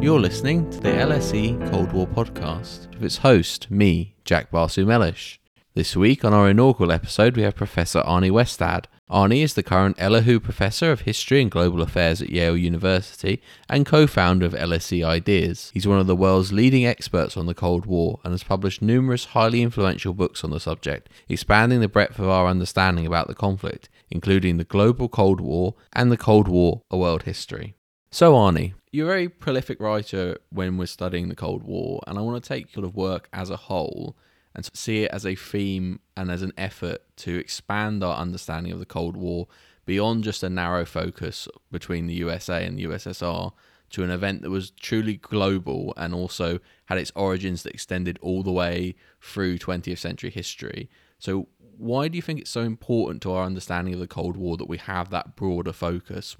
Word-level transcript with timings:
You're 0.00 0.20
listening 0.20 0.70
to 0.70 0.78
the 0.78 0.90
LSE 0.90 1.72
Cold 1.72 1.92
War 1.92 2.06
podcast 2.06 2.88
with 2.94 3.02
its 3.02 3.16
host, 3.16 3.68
me, 3.68 4.14
Jack 4.24 4.48
Basu 4.48 4.86
Mellish. 4.86 5.40
This 5.74 5.96
week 5.96 6.24
on 6.24 6.32
our 6.32 6.48
inaugural 6.48 6.92
episode, 6.92 7.36
we 7.36 7.42
have 7.42 7.56
Professor 7.56 7.98
Arne 8.00 8.30
Westad. 8.30 8.84
Arne 9.10 9.32
is 9.32 9.54
the 9.54 9.64
current 9.64 9.96
Elihu 9.98 10.38
Professor 10.38 10.92
of 10.92 11.00
History 11.00 11.42
and 11.42 11.50
Global 11.50 11.82
Affairs 11.82 12.22
at 12.22 12.30
Yale 12.30 12.56
University 12.56 13.42
and 13.68 13.84
co 13.84 14.06
founder 14.06 14.46
of 14.46 14.52
LSE 14.52 15.04
Ideas. 15.04 15.72
He's 15.74 15.88
one 15.88 15.98
of 15.98 16.06
the 16.06 16.14
world's 16.14 16.52
leading 16.52 16.86
experts 16.86 17.36
on 17.36 17.46
the 17.46 17.54
Cold 17.54 17.84
War 17.84 18.20
and 18.22 18.32
has 18.32 18.44
published 18.44 18.80
numerous 18.80 19.24
highly 19.24 19.62
influential 19.62 20.14
books 20.14 20.44
on 20.44 20.50
the 20.50 20.60
subject, 20.60 21.08
expanding 21.28 21.80
the 21.80 21.88
breadth 21.88 22.20
of 22.20 22.28
our 22.28 22.46
understanding 22.46 23.04
about 23.04 23.26
the 23.26 23.34
conflict, 23.34 23.88
including 24.12 24.58
the 24.58 24.64
global 24.64 25.08
Cold 25.08 25.40
War 25.40 25.74
and 25.92 26.12
the 26.12 26.16
Cold 26.16 26.46
War, 26.46 26.82
a 26.88 26.96
world 26.96 27.24
history. 27.24 27.74
So, 28.10 28.36
Arne, 28.36 28.74
you're 28.92 29.06
a 29.06 29.10
very 29.10 29.28
prolific 29.28 29.80
writer 29.80 30.38
when 30.50 30.76
we're 30.76 30.86
studying 30.86 31.28
the 31.28 31.34
Cold 31.34 31.62
War, 31.62 32.02
and 32.06 32.18
I 32.18 32.22
want 32.22 32.42
to 32.42 32.48
take 32.48 32.70
sort 32.70 32.84
of 32.84 32.96
work 32.96 33.28
as 33.32 33.50
a 33.50 33.56
whole 33.56 34.16
and 34.54 34.68
see 34.74 35.04
it 35.04 35.10
as 35.12 35.24
a 35.24 35.34
theme 35.34 36.00
and 36.16 36.30
as 36.30 36.42
an 36.42 36.52
effort 36.56 37.02
to 37.16 37.36
expand 37.38 38.02
our 38.02 38.16
understanding 38.16 38.72
of 38.72 38.78
the 38.78 38.86
Cold 38.86 39.16
War 39.16 39.46
beyond 39.86 40.24
just 40.24 40.42
a 40.42 40.50
narrow 40.50 40.84
focus 40.84 41.48
between 41.70 42.06
the 42.06 42.14
USA 42.14 42.64
and 42.64 42.78
the 42.78 42.84
USSR 42.84 43.52
to 43.90 44.02
an 44.02 44.10
event 44.10 44.42
that 44.42 44.50
was 44.50 44.70
truly 44.72 45.16
global 45.16 45.94
and 45.96 46.14
also 46.14 46.58
had 46.86 46.98
its 46.98 47.12
origins 47.14 47.62
that 47.62 47.72
extended 47.72 48.18
all 48.20 48.42
the 48.42 48.52
way 48.52 48.94
through 49.20 49.58
20th 49.58 49.98
century 49.98 50.30
history. 50.30 50.90
So, 51.18 51.48
why 51.78 52.08
do 52.08 52.16
you 52.16 52.22
think 52.22 52.40
it's 52.40 52.50
so 52.50 52.62
important 52.62 53.22
to 53.22 53.32
our 53.32 53.46
understanding 53.46 53.94
of 53.94 54.00
the 54.00 54.08
Cold 54.08 54.36
War 54.36 54.56
that 54.56 54.68
we 54.68 54.78
have 54.78 55.10
that 55.10 55.36
broader 55.36 55.72
focus? 55.72 56.36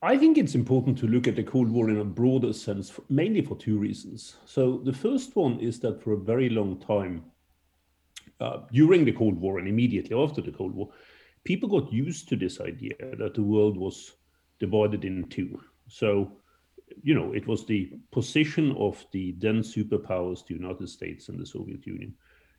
I 0.00 0.16
think 0.16 0.38
it's 0.38 0.54
important 0.54 0.96
to 0.98 1.08
look 1.08 1.26
at 1.26 1.34
the 1.34 1.42
Cold 1.42 1.68
War 1.70 1.90
in 1.90 1.98
a 1.98 2.04
broader 2.04 2.52
sense, 2.52 2.92
mainly 3.08 3.42
for 3.42 3.56
two 3.56 3.78
reasons. 3.78 4.36
So, 4.44 4.78
the 4.84 4.92
first 4.92 5.34
one 5.34 5.58
is 5.58 5.80
that 5.80 6.00
for 6.00 6.12
a 6.12 6.20
very 6.20 6.48
long 6.48 6.78
time, 6.78 7.24
uh, 8.40 8.58
during 8.72 9.04
the 9.04 9.12
Cold 9.12 9.36
War 9.40 9.58
and 9.58 9.66
immediately 9.66 10.16
after 10.16 10.40
the 10.40 10.52
Cold 10.52 10.72
War, 10.74 10.90
people 11.42 11.68
got 11.68 11.92
used 11.92 12.28
to 12.28 12.36
this 12.36 12.60
idea 12.60 12.94
that 13.18 13.34
the 13.34 13.42
world 13.42 13.76
was 13.76 14.14
divided 14.60 15.04
in 15.04 15.28
two. 15.30 15.60
So, 15.88 16.30
you 17.02 17.14
know, 17.14 17.32
it 17.32 17.48
was 17.48 17.66
the 17.66 17.92
position 18.12 18.76
of 18.76 19.04
the 19.12 19.34
then 19.38 19.62
superpowers, 19.62 20.46
the 20.46 20.54
United 20.54 20.88
States 20.88 21.28
and 21.28 21.40
the 21.40 21.46
Soviet 21.46 21.84
Union, 21.84 22.14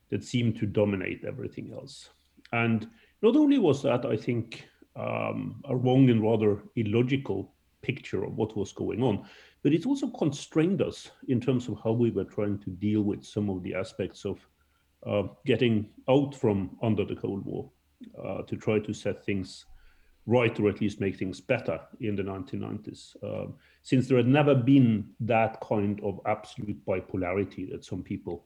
that 0.10 0.26
seemed 0.26 0.58
to 0.58 0.66
dominate 0.66 1.24
everything 1.24 1.72
else. 1.72 2.10
And 2.52 2.90
not 3.22 3.38
only 3.38 3.60
was 3.60 3.82
that, 3.84 4.06
I 4.06 4.18
think, 4.18 4.68
um, 5.00 5.62
a 5.70 5.76
wrong 5.76 6.10
and 6.10 6.22
rather 6.22 6.62
illogical 6.76 7.54
picture 7.82 8.24
of 8.24 8.36
what 8.36 8.58
was 8.58 8.74
going 8.74 9.02
on. 9.02 9.26
But 9.64 9.74
it 9.74 9.86
also 9.86 10.08
constrained 10.08 10.82
us 10.82 11.12
in 11.28 11.40
terms 11.40 11.68
of 11.68 11.80
how 11.84 11.92
we 11.92 12.12
were 12.12 12.26
trying 12.26 12.60
to 12.60 12.70
deal 12.70 13.02
with 13.02 13.24
some 13.24 13.50
of 13.50 13.64
the 13.64 13.74
aspects 13.76 14.26
of 14.26 14.40
uh, 15.06 15.24
getting 15.46 15.90
out 16.10 16.36
from 16.36 16.78
under 16.82 17.06
the 17.06 17.16
Cold 17.16 17.46
War 17.46 17.70
uh, 18.24 18.42
to 18.44 18.56
try 18.56 18.80
to 18.80 18.94
set 18.94 19.26
things 19.26 19.66
right 20.26 20.60
or 20.60 20.70
at 20.70 20.82
least 20.82 21.00
make 21.00 21.16
things 21.16 21.42
better 21.42 21.80
in 22.02 22.16
the 22.16 22.24
1990s. 22.24 23.16
Um, 23.24 23.56
since 23.82 24.08
there 24.08 24.18
had 24.18 24.28
never 24.28 24.54
been 24.54 25.10
that 25.22 25.60
kind 25.62 26.00
of 26.04 26.20
absolute 26.26 26.86
bipolarity 26.86 27.70
that 27.72 27.84
some 27.84 28.04
people 28.04 28.46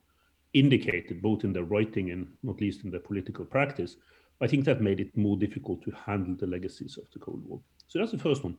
indicated, 0.54 1.22
both 1.22 1.44
in 1.44 1.52
their 1.52 1.64
writing 1.64 2.12
and 2.12 2.28
not 2.44 2.62
least 2.62 2.86
in 2.86 2.92
their 2.92 3.00
political 3.00 3.44
practice, 3.44 3.98
I 4.44 4.48
think 4.48 4.66
that 4.66 4.82
made 4.82 5.00
it 5.00 5.16
more 5.16 5.38
difficult 5.38 5.82
to 5.84 5.92
handle 5.92 6.36
the 6.36 6.48
legacies 6.48 6.98
of 6.98 7.10
the 7.14 7.20
Cold 7.20 7.42
War. 7.46 7.62
So 7.88 8.00
that's 8.00 8.12
the 8.12 8.18
first 8.18 8.44
one. 8.44 8.58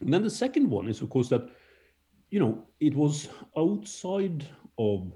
And 0.00 0.12
then 0.12 0.24
the 0.24 0.30
second 0.30 0.68
one 0.68 0.88
is, 0.88 1.00
of 1.02 1.08
course, 1.08 1.28
that 1.28 1.48
you 2.30 2.40
know 2.40 2.66
it 2.80 2.94
was 2.96 3.28
outside 3.56 4.44
of 4.76 5.12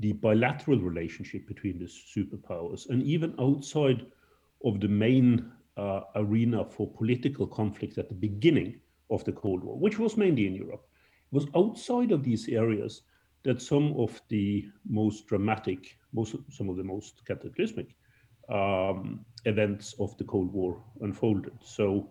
the 0.00 0.12
bilateral 0.14 0.80
relationship 0.80 1.46
between 1.46 1.78
the 1.78 1.84
superpowers, 1.84 2.88
and 2.88 3.04
even 3.04 3.34
outside 3.38 4.04
of 4.64 4.80
the 4.80 4.88
main 4.88 5.52
uh, 5.76 6.00
arena 6.16 6.64
for 6.64 6.90
political 6.90 7.46
conflict 7.46 7.98
at 7.98 8.08
the 8.08 8.14
beginning 8.14 8.80
of 9.10 9.22
the 9.24 9.32
Cold 9.32 9.62
War, 9.62 9.78
which 9.78 9.98
was 9.98 10.16
mainly 10.16 10.48
in 10.48 10.54
Europe. 10.56 10.84
It 11.30 11.34
was 11.34 11.46
outside 11.54 12.10
of 12.10 12.24
these 12.24 12.48
areas 12.48 13.02
that 13.44 13.62
some 13.62 13.94
of 13.96 14.20
the 14.28 14.68
most 14.88 15.28
dramatic, 15.28 15.96
most 16.12 16.34
some 16.50 16.68
of 16.68 16.76
the 16.76 16.84
most 16.84 17.24
cataclysmic 17.26 17.94
um, 18.50 19.24
events 19.44 19.94
of 19.98 20.16
the 20.18 20.24
Cold 20.24 20.52
War 20.52 20.82
unfolded. 21.00 21.52
So, 21.62 22.08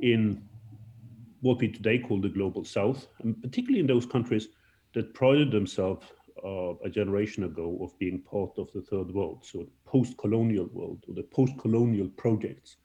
in 0.00 0.42
what 1.40 1.60
we 1.60 1.68
today 1.68 1.98
call 1.98 2.20
the 2.20 2.28
global 2.28 2.64
south, 2.64 3.06
and 3.22 3.40
particularly 3.40 3.80
in 3.80 3.86
those 3.86 4.06
countries 4.06 4.48
that 4.94 5.14
prided 5.14 5.50
themselves 5.50 6.06
uh, 6.44 6.74
a 6.84 6.90
generation 6.90 7.44
ago 7.44 7.78
of 7.80 7.98
being 7.98 8.20
part 8.20 8.50
of 8.58 8.72
the 8.72 8.80
third 8.80 9.12
world, 9.12 9.44
so 9.44 9.66
post-colonial 9.86 10.68
world 10.72 11.04
or 11.08 11.14
the 11.14 11.22
post-colonial 11.22 12.08
projects 12.10 12.76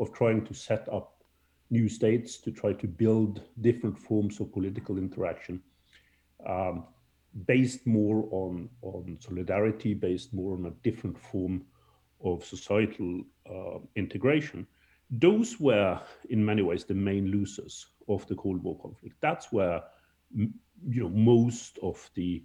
of 0.00 0.12
trying 0.12 0.44
to 0.44 0.54
set 0.54 0.88
up 0.92 1.22
new 1.70 1.88
states 1.88 2.38
to 2.38 2.50
try 2.50 2.72
to 2.72 2.86
build 2.86 3.42
different 3.60 3.98
forms 3.98 4.40
of 4.40 4.52
political 4.52 4.96
interaction, 4.96 5.60
um, 6.46 6.84
based 7.46 7.86
more 7.86 8.26
on 8.30 8.68
on 8.82 9.18
solidarity, 9.20 9.92
based 9.92 10.32
more 10.32 10.56
on 10.56 10.66
a 10.66 10.70
different 10.82 11.18
form 11.18 11.62
of 12.22 12.44
societal 12.44 13.22
uh, 13.50 13.78
integration, 13.96 14.66
those 15.10 15.58
were 15.58 16.00
in 16.30 16.44
many 16.44 16.62
ways 16.62 16.84
the 16.84 16.94
main 16.94 17.26
losers 17.30 17.86
of 18.08 18.26
the 18.26 18.34
Cold 18.34 18.62
War 18.62 18.78
conflict. 18.80 19.16
That's 19.20 19.52
where 19.52 19.82
you 20.34 20.52
know 21.02 21.08
most 21.08 21.78
of 21.82 22.10
the 22.14 22.42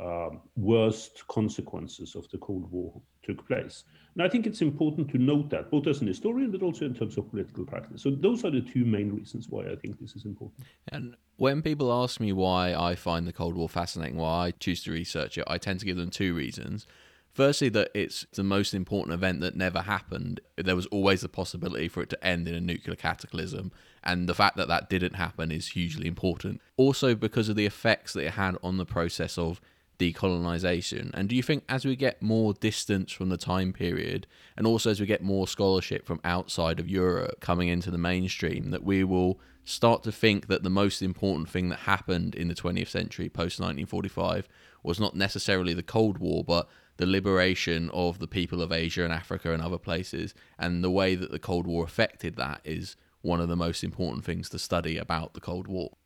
um, 0.00 0.40
worst 0.56 1.26
consequences 1.28 2.14
of 2.14 2.28
the 2.30 2.38
Cold 2.38 2.70
War 2.70 3.00
took 3.22 3.46
place. 3.46 3.84
And 4.14 4.22
I 4.22 4.28
think 4.28 4.46
it's 4.46 4.60
important 4.60 5.08
to 5.10 5.18
note 5.18 5.50
that, 5.50 5.70
both 5.70 5.86
as 5.86 6.00
an 6.00 6.06
historian, 6.06 6.50
but 6.50 6.62
also 6.62 6.84
in 6.84 6.94
terms 6.94 7.16
of 7.16 7.30
political 7.30 7.64
practice. 7.64 8.02
So 8.02 8.10
those 8.10 8.44
are 8.44 8.50
the 8.50 8.60
two 8.60 8.84
main 8.84 9.12
reasons 9.12 9.48
why 9.48 9.64
I 9.66 9.76
think 9.76 10.00
this 10.00 10.14
is 10.14 10.24
important. 10.24 10.66
And 10.88 11.16
when 11.36 11.62
people 11.62 11.92
ask 11.92 12.20
me 12.20 12.32
why 12.32 12.74
I 12.74 12.94
find 12.94 13.26
the 13.26 13.32
Cold 13.32 13.54
War 13.54 13.68
fascinating, 13.68 14.16
why 14.16 14.46
I 14.46 14.50
choose 14.52 14.82
to 14.84 14.92
research 14.92 15.38
it, 15.38 15.44
I 15.46 15.58
tend 15.58 15.80
to 15.80 15.86
give 15.86 15.96
them 15.96 16.10
two 16.10 16.34
reasons. 16.34 16.86
Firstly, 17.34 17.68
that 17.70 17.90
it's 17.94 18.24
the 18.32 18.44
most 18.44 18.74
important 18.74 19.12
event 19.12 19.40
that 19.40 19.56
never 19.56 19.80
happened. 19.80 20.38
There 20.56 20.76
was 20.76 20.86
always 20.86 21.20
the 21.20 21.28
possibility 21.28 21.88
for 21.88 22.00
it 22.00 22.08
to 22.10 22.24
end 22.24 22.46
in 22.46 22.54
a 22.54 22.60
nuclear 22.60 22.94
cataclysm, 22.94 23.72
and 24.04 24.28
the 24.28 24.36
fact 24.36 24.56
that 24.56 24.68
that 24.68 24.88
didn't 24.88 25.14
happen 25.14 25.50
is 25.50 25.68
hugely 25.68 26.06
important. 26.06 26.60
Also, 26.76 27.16
because 27.16 27.48
of 27.48 27.56
the 27.56 27.66
effects 27.66 28.12
that 28.12 28.24
it 28.24 28.34
had 28.34 28.56
on 28.62 28.76
the 28.76 28.86
process 28.86 29.36
of 29.36 29.60
decolonization. 29.98 31.10
And 31.14 31.28
do 31.28 31.34
you 31.34 31.42
think 31.42 31.64
as 31.68 31.84
we 31.84 31.96
get 31.96 32.22
more 32.22 32.52
distance 32.54 33.10
from 33.10 33.30
the 33.30 33.36
time 33.36 33.72
period, 33.72 34.28
and 34.56 34.64
also 34.64 34.90
as 34.90 35.00
we 35.00 35.06
get 35.06 35.22
more 35.22 35.48
scholarship 35.48 36.06
from 36.06 36.20
outside 36.24 36.78
of 36.78 36.88
Europe 36.88 37.40
coming 37.40 37.66
into 37.66 37.90
the 37.90 37.98
mainstream, 37.98 38.70
that 38.70 38.84
we 38.84 39.02
will 39.02 39.40
start 39.64 40.02
to 40.02 40.12
think 40.12 40.46
that 40.46 40.62
the 40.62 40.70
most 40.70 41.02
important 41.02 41.48
thing 41.48 41.68
that 41.70 41.80
happened 41.80 42.34
in 42.34 42.48
the 42.48 42.54
20th 42.54 42.88
century 42.88 43.28
post 43.28 43.58
1945 43.58 44.46
was 44.84 45.00
not 45.00 45.16
necessarily 45.16 45.74
the 45.74 45.82
Cold 45.82 46.18
War, 46.18 46.44
but 46.44 46.68
the 46.96 47.06
liberation 47.06 47.90
of 47.92 48.20
the 48.20 48.28
people 48.28 48.62
of 48.62 48.70
Asia 48.70 49.02
and 49.02 49.12
Africa 49.12 49.52
and 49.52 49.62
other 49.62 49.78
places, 49.78 50.34
and 50.58 50.84
the 50.84 50.90
way 50.90 51.16
that 51.16 51.32
the 51.32 51.38
Cold 51.38 51.66
War 51.66 51.84
affected 51.84 52.36
that 52.36 52.60
is 52.64 52.96
one 53.22 53.40
of 53.40 53.48
the 53.48 53.56
most 53.56 53.82
important 53.82 54.24
things 54.24 54.48
to 54.50 54.58
study 54.58 54.96
about 54.96 55.34
the 55.34 55.40
Cold 55.40 55.66
War. 55.66 55.96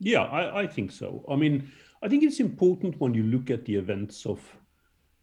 Yeah, 0.00 0.22
I, 0.24 0.62
I 0.62 0.66
think 0.66 0.90
so. 0.90 1.24
I 1.30 1.36
mean, 1.36 1.70
I 2.02 2.08
think 2.08 2.24
it's 2.24 2.40
important 2.40 3.00
when 3.00 3.14
you 3.14 3.22
look 3.22 3.48
at 3.48 3.64
the 3.64 3.76
events 3.76 4.26
of 4.26 4.40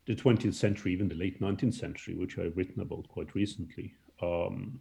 the 0.07 0.15
20th 0.15 0.55
century, 0.55 0.93
even 0.93 1.09
the 1.09 1.15
late 1.15 1.39
19th 1.39 1.75
century, 1.75 2.15
which 2.15 2.39
I've 2.39 2.57
written 2.57 2.81
about 2.81 3.07
quite 3.07 3.35
recently, 3.35 3.93
um, 4.21 4.79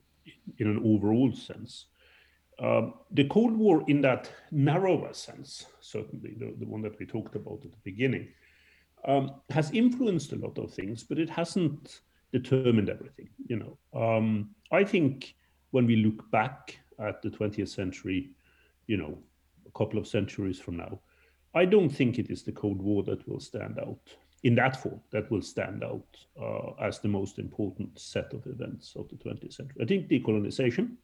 in 0.58 0.66
an 0.66 0.80
overall 0.84 1.32
sense. 1.32 1.86
Um, 2.60 2.94
the 3.10 3.24
Cold 3.24 3.56
War, 3.56 3.82
in 3.88 4.02
that 4.02 4.30
narrower 4.50 5.14
sense, 5.14 5.66
certainly 5.80 6.34
the, 6.38 6.54
the 6.58 6.66
one 6.66 6.82
that 6.82 6.98
we 6.98 7.06
talked 7.06 7.34
about 7.34 7.60
at 7.64 7.70
the 7.70 7.78
beginning, 7.84 8.28
um, 9.06 9.30
has 9.48 9.70
influenced 9.70 10.32
a 10.32 10.36
lot 10.36 10.58
of 10.58 10.72
things, 10.72 11.02
but 11.02 11.18
it 11.18 11.30
hasn't 11.30 12.00
determined 12.32 12.90
everything. 12.90 13.30
You 13.46 13.56
know, 13.56 13.78
um, 13.98 14.50
I 14.70 14.84
think 14.84 15.34
when 15.70 15.86
we 15.86 15.96
look 15.96 16.30
back 16.30 16.78
at 16.98 17.22
the 17.22 17.30
20th 17.30 17.68
century, 17.68 18.30
you 18.86 18.98
know, 18.98 19.18
a 19.66 19.78
couple 19.78 19.98
of 19.98 20.06
centuries 20.06 20.60
from 20.60 20.76
now, 20.76 21.00
I 21.54 21.64
don't 21.64 21.88
think 21.88 22.18
it 22.18 22.30
is 22.30 22.42
the 22.42 22.52
Cold 22.52 22.80
War 22.82 23.02
that 23.04 23.26
will 23.26 23.40
stand 23.40 23.78
out 23.78 24.14
in 24.42 24.54
that 24.54 24.80
form 24.80 25.00
that 25.10 25.30
will 25.30 25.42
stand 25.42 25.84
out 25.84 26.06
uh, 26.40 26.72
as 26.82 26.98
the 26.98 27.08
most 27.08 27.38
important 27.38 27.98
set 27.98 28.32
of 28.32 28.46
events 28.46 28.94
of 28.96 29.08
the 29.08 29.16
20th 29.16 29.52
century. 29.52 29.76
I 29.82 29.84
think 29.84 30.08
decolonization 30.08 30.96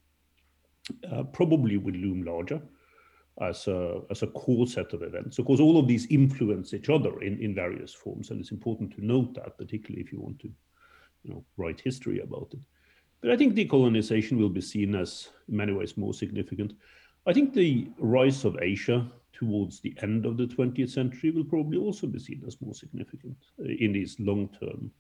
uh, 1.11 1.23
probably 1.25 1.77
will 1.77 1.95
loom 1.95 2.23
larger 2.23 2.61
as 3.41 3.67
a, 3.69 4.01
as 4.11 4.23
a 4.23 4.29
core 4.29 4.67
set 4.67 4.93
of 4.93 5.03
events. 5.03 5.39
Of 5.39 5.47
course, 5.47 5.61
all 5.61 5.79
of 5.79 5.87
these 5.87 6.07
influence 6.07 6.73
each 6.73 6.89
other 6.89 7.21
in, 7.21 7.39
in 7.39 7.55
various 7.55 7.93
forms, 7.93 8.31
and 8.31 8.41
it's 8.41 8.53
important 8.53 8.95
to 8.95 9.05
note 9.05 9.35
that, 9.35 9.59
particularly 9.59 10.03
if 10.03 10.13
you 10.13 10.21
want 10.21 10.39
to 10.41 10.51
you 11.23 11.35
know, 11.35 11.45
write 11.57 11.81
history 11.81 12.21
about 12.21 12.49
it. 12.53 12.61
But 13.21 13.31
I 13.31 13.37
think 13.37 13.55
decolonization 13.55 14.39
will 14.39 14.49
be 14.49 14.61
seen 14.61 14.95
as, 14.95 15.29
in 15.49 15.57
many 15.57 15.73
ways, 15.73 15.97
more 15.97 16.15
significant. 16.15 16.75
I 17.27 17.33
think 17.33 17.53
the 17.53 17.89
rise 17.99 18.45
of 18.45 18.57
Asia 18.63 19.11
towards 19.33 19.81
the 19.81 19.95
end 20.03 20.25
of 20.25 20.37
the 20.37 20.47
20th 20.47 20.91
century 20.91 21.31
will 21.31 21.45
probably 21.45 21.77
also 21.77 22.07
be 22.07 22.19
seen 22.19 22.43
as 22.47 22.61
more 22.63 22.75
significant 22.75 23.37
uh, 23.61 23.65
in 23.65 23.93
this 23.93 24.19
long-term 24.19 24.91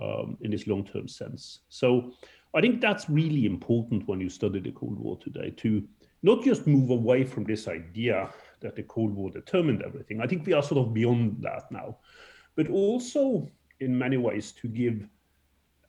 um, 0.00 0.36
in 0.40 0.50
this 0.50 0.66
long-term 0.66 1.08
sense. 1.08 1.60
So 1.68 2.12
I 2.54 2.60
think 2.60 2.80
that's 2.80 3.10
really 3.10 3.46
important 3.46 4.06
when 4.06 4.20
you 4.20 4.28
study 4.28 4.60
the 4.60 4.70
Cold 4.70 4.98
War 4.98 5.18
today 5.18 5.50
to 5.56 5.82
not 6.22 6.44
just 6.44 6.66
move 6.66 6.90
away 6.90 7.24
from 7.24 7.44
this 7.44 7.66
idea 7.66 8.30
that 8.60 8.76
the 8.76 8.84
Cold 8.84 9.12
War 9.12 9.30
determined 9.30 9.82
everything. 9.82 10.20
I 10.20 10.26
think 10.26 10.46
we 10.46 10.52
are 10.52 10.62
sort 10.62 10.86
of 10.86 10.94
beyond 10.94 11.38
that 11.42 11.70
now, 11.70 11.98
but 12.54 12.70
also 12.70 13.50
in 13.80 13.98
many 13.98 14.16
ways 14.16 14.52
to 14.52 14.68
give 14.68 15.08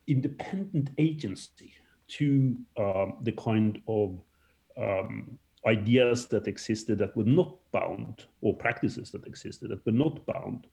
independent 0.08 0.90
agency 0.98 1.74
to 2.08 2.58
um, 2.78 3.18
the 3.22 3.32
kind 3.32 3.82
of 3.88 4.20
um, 4.78 5.38
ideas 5.66 6.28
that 6.28 6.48
existed 6.48 6.98
that 7.00 7.16
were 7.16 7.24
not 7.24 7.56
bound, 7.72 8.26
or 8.42 8.56
practices 8.56 9.12
that 9.12 9.26
existed 9.26 9.70
that 9.70 9.86
were 9.86 9.92
not 9.92 10.26
bound 10.26 10.68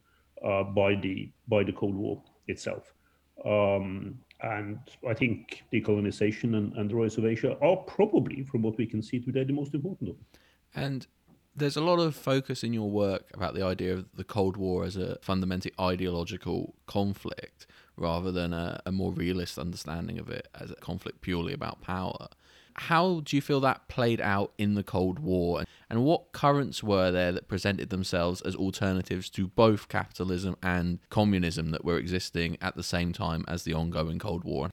uh, 0.45 0.65
by 0.65 0.95
the 0.95 1.31
by 1.49 1.63
the 1.63 1.73
Cold 1.73 1.95
War 1.95 2.23
itself. 2.49 2.95
Um, 3.45 4.19
and 4.41 4.79
I 5.09 5.15
think 5.15 5.63
decolonization 5.73 6.57
and, 6.57 6.73
and 6.75 6.91
the 6.91 6.97
rise 6.97 7.17
of 7.17 7.25
Asia 7.25 7.57
are 7.61 7.77
probably, 7.77 8.43
from 8.43 8.63
what 8.63 8.77
we 8.77 8.87
can 8.87 9.03
see 9.03 9.21
today, 9.21 9.45
the 9.45 9.53
most 9.53 9.75
important 9.75 10.11
of 10.11 10.17
them. 10.17 10.27
And 10.75 11.07
there's 11.55 11.77
a 11.77 11.81
lot 11.81 11.99
of 11.99 12.17
focus 12.17 12.65
in 12.65 12.73
your 12.73 12.91
work 12.91 13.31
about 13.35 13.55
the 13.55 13.65
idea 13.65 13.93
of 13.95 14.07
the 14.15 14.25
Cold 14.25 14.57
War 14.57 14.85
as 14.85 14.97
a 14.97 15.19
fundamentally 15.21 15.73
ideological 15.79 16.75
conflict 16.87 17.67
rather 17.97 18.33
than 18.33 18.53
a, 18.53 18.81
a 18.87 18.93
more 18.93 19.13
realist 19.13 19.59
understanding 19.59 20.19
of 20.19 20.31
it 20.31 20.49
as 20.59 20.71
a 20.71 20.77
conflict 20.77 21.21
purely 21.21 21.53
about 21.53 21.83
power. 21.83 22.29
How 22.75 23.21
do 23.21 23.37
you 23.37 23.43
feel 23.43 23.61
that 23.61 23.89
played 23.89 24.21
out 24.21 24.53
in 24.59 24.75
the 24.75 24.83
Cold 24.83 25.19
War? 25.19 25.65
And 25.91 26.05
what 26.05 26.33
currents 26.33 26.83
were 26.83 27.11
there 27.11 27.33
that 27.33 27.49
presented 27.49 27.91
themselves 27.91 28.41
as 28.43 28.55
alternatives 28.55 29.29
to 29.31 29.49
both 29.49 29.89
capitalism 29.89 30.57
and 30.63 30.99
communism 31.11 31.71
that 31.71 31.85
were 31.85 31.99
existing 31.99 32.57
at 32.61 32.77
the 32.77 32.83
same 32.83 33.13
time 33.13 33.45
as 33.49 33.65
the 33.65 33.75
ongoing 33.75 34.19
Cold 34.19 34.45
War? 34.45 34.71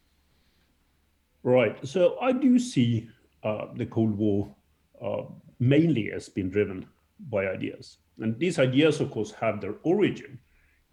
Right. 1.43 1.77
So 1.87 2.17
I 2.21 2.31
do 2.31 2.59
see 2.59 3.09
uh, 3.43 3.67
the 3.75 3.85
Cold 3.85 4.17
War 4.17 4.53
uh, 5.01 5.23
mainly 5.59 6.11
as 6.11 6.29
being 6.29 6.49
driven 6.49 6.85
by 7.29 7.47
ideas. 7.47 7.97
And 8.19 8.37
these 8.39 8.59
ideas, 8.59 8.99
of 8.99 9.11
course, 9.11 9.31
have 9.31 9.61
their 9.61 9.75
origin 9.83 10.39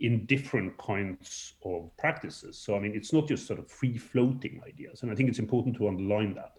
in 0.01 0.27
different 0.27 0.77
kinds 0.79 1.55
of 1.65 1.91
practices. 1.97 2.59
So, 2.59 2.77
I 2.77 2.81
mean, 2.81 2.95
it's 2.95 3.13
not 3.13 3.27
just 3.27 3.47
sort 3.47 3.59
of 3.59 3.71
free 3.71 3.97
floating 3.97 4.61
ideas. 4.67 5.03
And 5.03 5.11
I 5.11 5.15
think 5.15 5.29
it's 5.29 5.39
important 5.39 5.77
to 5.77 5.89
underline 5.89 6.35
that 6.35 6.53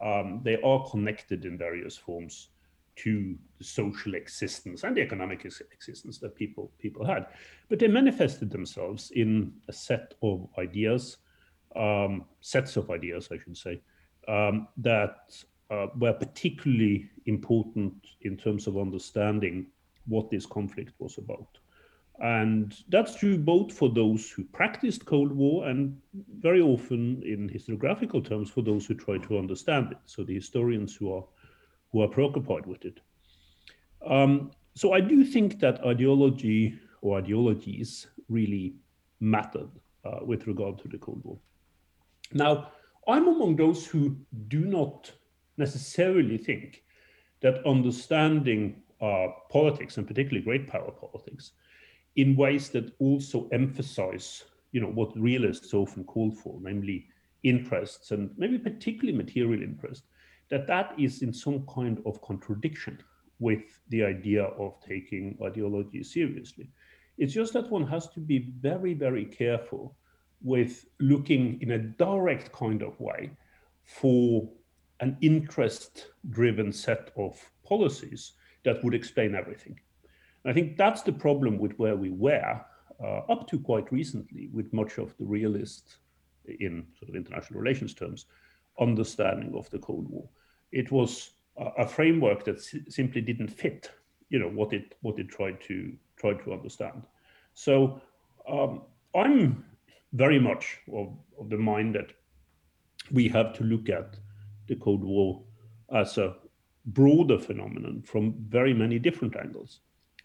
um, 0.00 0.40
they 0.44 0.60
are 0.62 0.88
connected 0.90 1.44
in 1.44 1.58
various 1.58 1.96
forms 1.96 2.48
to 2.96 3.36
the 3.58 3.64
social 3.64 4.14
existence 4.14 4.84
and 4.84 4.96
the 4.96 5.00
economic 5.00 5.44
existence 5.44 6.18
that 6.18 6.36
people 6.36 6.70
people 6.78 7.04
had, 7.04 7.26
but 7.68 7.78
they 7.78 7.88
manifested 7.88 8.50
themselves 8.50 9.10
in 9.12 9.52
a 9.68 9.72
set 9.72 10.14
of 10.22 10.48
ideas, 10.58 11.18
um, 11.74 12.24
sets 12.40 12.76
of 12.76 12.90
ideas, 12.90 13.28
I 13.32 13.38
should 13.38 13.56
say, 13.56 13.80
um, 14.28 14.68
that 14.76 15.34
uh, 15.70 15.86
were 15.98 16.12
particularly 16.12 17.10
important 17.26 17.94
in 18.22 18.36
terms 18.36 18.66
of 18.66 18.78
understanding 18.78 19.66
what 20.06 20.30
this 20.30 20.46
conflict 20.46 20.92
was 20.98 21.18
about. 21.18 21.58
And 22.20 22.76
that's 22.88 23.16
true 23.16 23.36
both 23.36 23.72
for 23.72 23.88
those 23.88 24.30
who 24.30 24.44
practiced 24.44 25.04
Cold 25.04 25.32
War 25.32 25.68
and 25.68 26.00
very 26.38 26.60
often 26.60 27.22
in 27.24 27.50
historiographical 27.50 28.26
terms 28.26 28.50
for 28.50 28.62
those 28.62 28.86
who 28.86 28.94
try 28.94 29.18
to 29.18 29.38
understand 29.38 29.92
it. 29.92 29.98
So 30.06 30.22
the 30.22 30.34
historians 30.34 30.94
who 30.94 31.12
are 31.12 31.24
who 31.90 32.02
are 32.02 32.08
preoccupied 32.08 32.66
with 32.66 32.84
it. 32.84 33.00
Um, 34.04 34.50
so 34.74 34.92
I 34.92 35.00
do 35.00 35.24
think 35.24 35.60
that 35.60 35.84
ideology 35.84 36.78
or 37.02 37.18
ideologies 37.18 38.08
really 38.28 38.74
mattered 39.20 39.70
uh, 40.04 40.18
with 40.22 40.46
regard 40.46 40.78
to 40.78 40.88
the 40.88 40.98
Cold 40.98 41.20
War. 41.24 41.38
Now, 42.32 42.72
I'm 43.06 43.28
among 43.28 43.56
those 43.56 43.86
who 43.86 44.16
do 44.48 44.64
not 44.64 45.12
necessarily 45.56 46.38
think 46.38 46.82
that 47.42 47.64
understanding 47.66 48.82
uh, 49.00 49.28
politics, 49.50 49.96
and 49.96 50.06
particularly 50.06 50.44
great 50.44 50.66
power 50.66 50.90
politics, 50.90 51.52
in 52.16 52.36
ways 52.36 52.70
that 52.70 52.92
also 52.98 53.48
emphasize 53.52 54.44
you 54.72 54.80
know 54.80 54.88
what 54.90 55.16
realists 55.18 55.74
often 55.74 56.04
call 56.04 56.30
for 56.30 56.58
namely 56.60 57.06
interests 57.42 58.10
and 58.10 58.30
maybe 58.36 58.58
particularly 58.58 59.16
material 59.16 59.62
interest 59.62 60.04
that 60.50 60.66
that 60.66 60.94
is 60.98 61.22
in 61.22 61.32
some 61.32 61.66
kind 61.66 62.00
of 62.06 62.20
contradiction 62.22 62.98
with 63.38 63.80
the 63.88 64.04
idea 64.04 64.44
of 64.44 64.80
taking 64.80 65.36
ideology 65.44 66.02
seriously. 66.02 66.70
It's 67.18 67.34
just 67.34 67.52
that 67.54 67.70
one 67.70 67.86
has 67.86 68.08
to 68.10 68.20
be 68.20 68.52
very 68.60 68.94
very 68.94 69.24
careful 69.24 69.96
with 70.42 70.86
looking 71.00 71.60
in 71.62 71.72
a 71.72 71.78
direct 71.78 72.52
kind 72.52 72.82
of 72.82 72.98
way 73.00 73.30
for 73.84 74.48
an 75.00 75.16
interest 75.20 76.08
driven 76.30 76.72
set 76.72 77.10
of 77.16 77.38
policies 77.66 78.32
that 78.64 78.82
would 78.82 78.94
explain 78.94 79.34
everything 79.34 79.78
I 80.44 80.52
think 80.52 80.76
that's 80.76 81.02
the 81.02 81.12
problem 81.12 81.58
with 81.58 81.78
where 81.78 81.96
we 81.96 82.10
were 82.10 82.60
uh, 83.02 83.18
up 83.28 83.48
to 83.48 83.58
quite 83.58 83.90
recently 83.90 84.48
with 84.52 84.72
much 84.72 84.98
of 84.98 85.16
the 85.16 85.24
realist, 85.24 85.96
in 86.46 86.86
sort 86.98 87.08
of 87.08 87.16
international 87.16 87.60
relations 87.60 87.94
terms, 87.94 88.26
understanding 88.78 89.54
of 89.56 89.70
the 89.70 89.78
Cold 89.78 90.08
War. 90.10 90.28
It 90.72 90.92
was 90.92 91.30
a, 91.56 91.64
a 91.78 91.88
framework 91.88 92.44
that 92.44 92.60
si- 92.60 92.84
simply 92.88 93.20
didn't 93.20 93.48
fit, 93.48 93.90
you 94.28 94.38
know, 94.38 94.48
what 94.48 94.72
it 94.72 94.96
what 95.00 95.18
it 95.18 95.28
tried 95.28 95.60
to 95.62 95.92
tried 96.16 96.44
to 96.44 96.52
understand. 96.52 97.02
So 97.54 98.00
um, 98.48 98.82
I'm 99.14 99.64
very 100.12 100.38
much 100.38 100.78
of, 100.92 101.16
of 101.40 101.50
the 101.50 101.56
mind 101.56 101.94
that 101.94 102.12
we 103.10 103.28
have 103.28 103.52
to 103.54 103.64
look 103.64 103.88
at 103.88 104.16
the 104.68 104.76
Cold 104.76 105.02
War 105.02 105.42
as 105.92 106.18
a 106.18 106.36
broader 106.86 107.38
phenomenon 107.38 108.02
from 108.02 108.34
very 108.48 108.74
many 108.74 108.98
different 108.98 109.36
angles. 109.36 109.80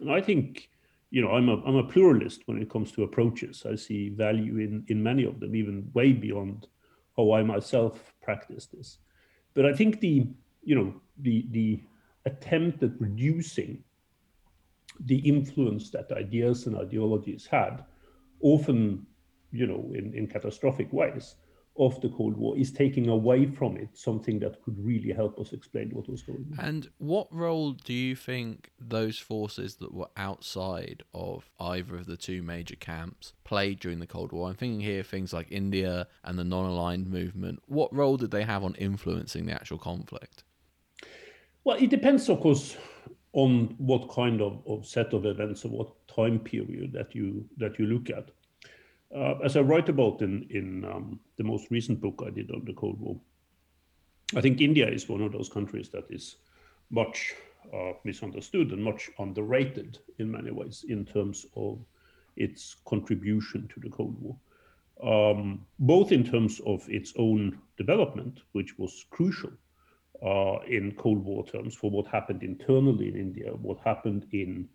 I 0.08 0.22
think, 0.22 0.70
you 1.10 1.22
know, 1.22 1.32
I'm 1.32 1.50
a, 1.50 1.62
I'm 1.66 1.76
a 1.76 1.84
pluralist 1.84 2.44
when 2.46 2.62
it 2.62 2.70
comes 2.70 2.92
to 2.94 3.04
approaches. 3.04 3.66
I 3.70 3.76
see 3.76 4.10
value 4.10 4.58
in, 4.58 4.86
in 4.88 5.02
many 5.02 5.26
of 5.26 5.40
them, 5.40 5.56
even 5.56 5.90
way 5.94 6.14
beyond 6.14 6.68
how 7.18 7.34
I 7.34 7.44
myself 7.44 8.14
practice 8.22 8.68
this. 8.68 9.00
But 9.56 9.66
I 9.66 9.74
think 9.74 10.00
the, 10.00 10.28
you 10.64 10.76
know, 10.76 10.94
the, 11.18 11.48
the 11.52 11.82
attempt 12.26 12.84
at 12.84 12.92
reducing 13.00 13.84
the 15.06 15.18
influence 15.18 15.90
that 15.92 16.12
ideas 16.12 16.68
and 16.68 16.78
ideologies 16.78 17.46
had, 17.46 17.84
often, 18.42 19.06
you 19.52 19.68
know, 19.68 19.92
in, 19.94 20.14
in 20.14 20.28
catastrophic 20.28 20.92
ways, 20.94 21.36
of 21.80 22.00
the 22.02 22.10
Cold 22.10 22.36
War 22.36 22.58
is 22.58 22.72
taking 22.72 23.08
away 23.08 23.46
from 23.46 23.78
it 23.78 23.90
something 23.94 24.38
that 24.40 24.62
could 24.62 24.76
really 24.78 25.14
help 25.14 25.40
us 25.40 25.54
explain 25.54 25.92
what 25.92 26.10
was 26.10 26.22
going 26.22 26.46
on. 26.58 26.66
And 26.66 26.90
what 26.98 27.34
role 27.34 27.72
do 27.72 27.94
you 27.94 28.18
think 28.18 28.70
those 28.78 29.18
forces 29.18 29.76
that 29.76 29.94
were 29.94 30.10
outside 30.18 31.04
of 31.14 31.50
either 31.58 31.96
of 31.96 32.06
the 32.06 32.18
two 32.18 32.44
major 32.44 32.76
camps 32.76 33.32
played 33.46 33.80
during 33.80 34.00
the 34.00 34.08
Cold 34.08 34.34
War? 34.34 34.50
I'm 34.50 34.56
thinking 34.56 34.82
here 34.82 35.04
things 35.04 35.32
like 35.32 35.48
India 35.52 36.08
and 36.26 36.38
the 36.38 36.44
non 36.44 36.66
aligned 36.66 37.08
movement. 37.08 37.62
What 37.68 37.96
role 37.96 38.18
did 38.18 38.32
they 38.32 38.44
have 38.44 38.64
on 38.64 38.76
influencing 38.76 39.46
the 39.46 39.54
actual 39.54 39.78
conflict? 39.78 40.44
Well, 41.64 41.78
it 41.78 41.90
depends, 41.90 42.28
of 42.28 42.42
course, 42.42 42.76
on 43.32 43.76
what 43.78 44.10
kind 44.10 44.42
of, 44.42 44.62
of 44.68 44.86
set 44.86 45.14
of 45.14 45.26
events 45.26 45.64
or 45.64 45.70
what 45.70 46.08
time 46.08 46.40
period 46.40 46.92
that 46.94 47.16
you 47.16 47.46
that 47.58 47.80
you 47.80 47.86
look 47.86 48.10
at. 48.10 48.32
Uh, 49.16 49.36
as 49.44 49.58
I 49.58 49.62
write 49.62 49.90
about 49.90 50.22
in, 50.22 50.46
in 50.52 50.86
um, 50.86 51.20
the 51.38 51.44
most 51.44 51.72
recent 51.72 52.00
book 52.00 52.24
I 52.26 52.30
did 52.30 52.52
on 52.52 52.64
the 52.66 52.74
Cold 52.74 53.00
War, 53.00 53.20
I 54.36 54.42
think 54.42 54.62
India 54.62 54.88
is 54.88 55.10
one 55.10 55.22
of 55.22 55.32
those 55.32 55.50
countries 55.50 55.90
that 55.90 56.06
is 56.10 56.36
much 56.92 57.34
uh, 57.74 57.94
misunderstood 58.04 58.72
and 58.72 58.84
much 58.84 59.10
underrated 59.18 59.98
in 60.20 60.32
many 60.32 60.52
ways 60.52 60.86
in 60.88 61.06
terms 61.06 61.48
of 61.56 61.80
its 62.36 62.76
contribution 62.86 63.68
to 63.74 63.80
the 63.80 63.90
Cold 63.90 64.16
War. 64.22 64.36
Um, 65.02 65.66
both 65.80 66.12
in 66.12 66.24
terms 66.24 66.62
of 66.66 66.88
its 66.90 67.14
own 67.18 67.58
development, 67.78 68.42
which 68.52 68.78
was 68.78 69.06
crucial 69.10 69.52
uh, 70.24 70.60
in 70.68 70.94
Cold 70.98 71.24
War 71.24 71.46
terms 71.46 71.74
for 71.74 71.90
what 71.90 72.06
happened 72.08 72.44
internally 72.44 73.08
in 73.08 73.16
India, 73.16 73.52
what 73.54 73.80
happened 73.80 74.28
in 74.32 74.68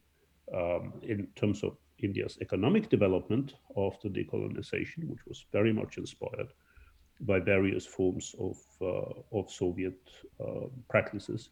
um, 0.53 0.93
in 1.03 1.26
terms 1.37 1.62
of 1.62 1.76
India's 1.99 2.39
economic 2.41 2.89
development 2.89 3.55
after 3.77 4.09
decolonization, 4.09 5.09
which 5.09 5.25
was 5.27 5.47
very 5.53 5.73
much 5.73 5.99
inspired 5.99 6.53
by 7.21 7.41
various 7.41 7.87
forms 7.87 8.35
of, 8.39 8.57
uh, 8.83 9.39
of 9.39 9.51
Soviet 9.51 9.99
uh, 10.41 10.67
practices, 10.89 11.51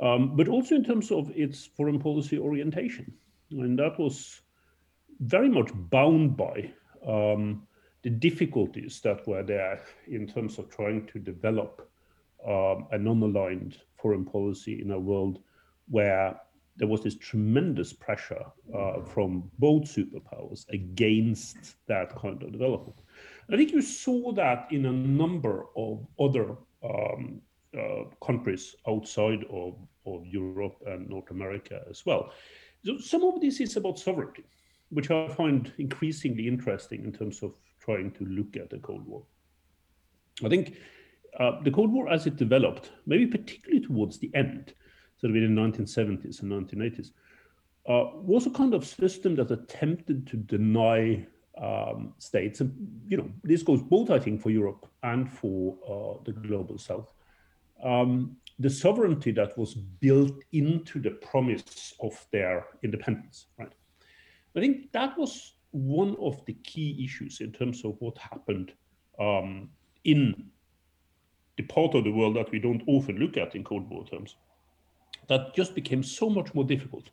um, 0.00 0.36
but 0.36 0.48
also 0.48 0.74
in 0.74 0.84
terms 0.84 1.10
of 1.10 1.30
its 1.34 1.66
foreign 1.66 1.98
policy 1.98 2.38
orientation. 2.38 3.12
And 3.50 3.78
that 3.78 3.98
was 3.98 4.42
very 5.20 5.48
much 5.48 5.70
bound 5.74 6.36
by 6.36 6.70
um, 7.06 7.66
the 8.02 8.10
difficulties 8.10 9.00
that 9.00 9.26
were 9.26 9.42
there 9.42 9.80
in 10.08 10.26
terms 10.26 10.58
of 10.58 10.68
trying 10.68 11.06
to 11.06 11.18
develop 11.18 11.88
um, 12.46 12.88
a 12.90 12.98
non-aligned 12.98 13.78
foreign 13.96 14.24
policy 14.24 14.80
in 14.82 14.90
a 14.90 14.98
world 14.98 15.38
where 15.88 16.36
there 16.76 16.88
was 16.88 17.02
this 17.02 17.16
tremendous 17.16 17.92
pressure 17.92 18.44
uh, 18.74 19.02
from 19.02 19.50
both 19.58 19.84
superpowers 19.84 20.68
against 20.70 21.76
that 21.86 22.14
kind 22.16 22.42
of 22.42 22.52
development. 22.52 22.98
I 23.52 23.56
think 23.56 23.72
you 23.72 23.82
saw 23.82 24.32
that 24.32 24.68
in 24.70 24.86
a 24.86 24.92
number 24.92 25.66
of 25.76 26.06
other 26.18 26.56
um, 26.82 27.42
uh, 27.78 28.04
countries 28.24 28.74
outside 28.88 29.44
of, 29.50 29.76
of 30.06 30.26
Europe 30.26 30.76
and 30.86 31.08
North 31.08 31.30
America 31.30 31.82
as 31.90 32.04
well. 32.06 32.32
So 32.84 32.98
some 32.98 33.22
of 33.22 33.40
this 33.40 33.60
is 33.60 33.76
about 33.76 33.98
sovereignty, 33.98 34.44
which 34.90 35.10
I 35.10 35.28
find 35.28 35.72
increasingly 35.78 36.48
interesting 36.48 37.04
in 37.04 37.12
terms 37.12 37.42
of 37.42 37.52
trying 37.80 38.12
to 38.12 38.24
look 38.24 38.56
at 38.56 38.70
the 38.70 38.78
Cold 38.78 39.06
War. 39.06 39.22
I 40.44 40.48
think 40.48 40.76
uh, 41.38 41.62
the 41.62 41.70
Cold 41.70 41.92
War, 41.92 42.08
as 42.08 42.26
it 42.26 42.36
developed, 42.36 42.92
maybe 43.06 43.26
particularly 43.26 43.84
towards 43.84 44.18
the 44.18 44.30
end, 44.34 44.74
sort 45.22 45.30
of 45.30 45.36
in 45.36 45.54
the 45.54 45.60
1970s 45.60 46.42
and 46.42 46.50
1980s, 46.50 47.12
uh, 47.88 48.10
was 48.14 48.46
a 48.46 48.50
kind 48.50 48.74
of 48.74 48.84
system 48.84 49.36
that 49.36 49.50
attempted 49.50 50.26
to 50.26 50.36
deny 50.36 51.24
um, 51.60 52.14
states, 52.18 52.60
and 52.60 52.72
you 53.06 53.16
know 53.16 53.30
this 53.44 53.62
goes 53.62 53.82
both, 53.82 54.10
I 54.10 54.18
think, 54.18 54.40
for 54.40 54.50
Europe 54.50 54.86
and 55.02 55.30
for 55.30 55.76
uh, 55.86 56.22
the 56.24 56.32
global 56.32 56.78
South, 56.78 57.12
um, 57.84 58.36
the 58.58 58.70
sovereignty 58.70 59.32
that 59.32 59.56
was 59.56 59.74
built 59.74 60.32
into 60.52 61.00
the 61.00 61.10
promise 61.10 61.94
of 62.00 62.26
their 62.32 62.66
independence. 62.82 63.46
Right, 63.58 63.72
I 64.56 64.60
think 64.60 64.90
that 64.92 65.16
was 65.16 65.54
one 65.70 66.16
of 66.20 66.44
the 66.46 66.54
key 66.54 67.04
issues 67.04 67.40
in 67.40 67.52
terms 67.52 67.84
of 67.84 67.96
what 68.00 68.16
happened 68.18 68.72
um, 69.18 69.70
in 70.04 70.50
the 71.56 71.62
part 71.64 71.94
of 71.94 72.04
the 72.04 72.10
world 72.10 72.36
that 72.36 72.50
we 72.50 72.58
don't 72.58 72.82
often 72.86 73.18
look 73.18 73.36
at 73.36 73.54
in 73.54 73.62
Cold 73.62 73.88
War 73.90 74.04
terms. 74.06 74.36
That 75.32 75.54
just 75.54 75.74
became 75.74 76.02
so 76.02 76.28
much 76.28 76.52
more 76.52 76.66
difficult 76.74 77.08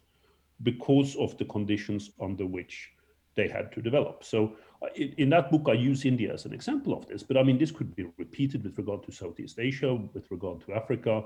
because 0.61 1.15
of 1.15 1.37
the 1.37 1.45
conditions 1.45 2.11
under 2.19 2.45
which 2.45 2.91
they 3.37 3.47
had 3.47 3.71
to 3.71 3.81
develop. 3.81 4.25
So 4.25 4.57
uh, 4.81 4.87
in, 4.95 5.29
that 5.29 5.49
book, 5.49 5.67
I 5.69 5.73
use 5.73 6.03
India 6.03 6.33
as 6.33 6.43
an 6.43 6.53
example 6.53 6.93
of 6.93 7.07
this, 7.07 7.23
but 7.23 7.37
I 7.37 7.43
mean, 7.43 7.57
this 7.57 7.71
could 7.71 7.95
be 7.95 8.05
repeated 8.17 8.65
with 8.65 8.77
regard 8.77 9.03
to 9.03 9.13
Southeast 9.13 9.57
Asia, 9.57 9.93
with 9.93 10.29
regard 10.29 10.59
to 10.65 10.73
Africa, 10.73 11.23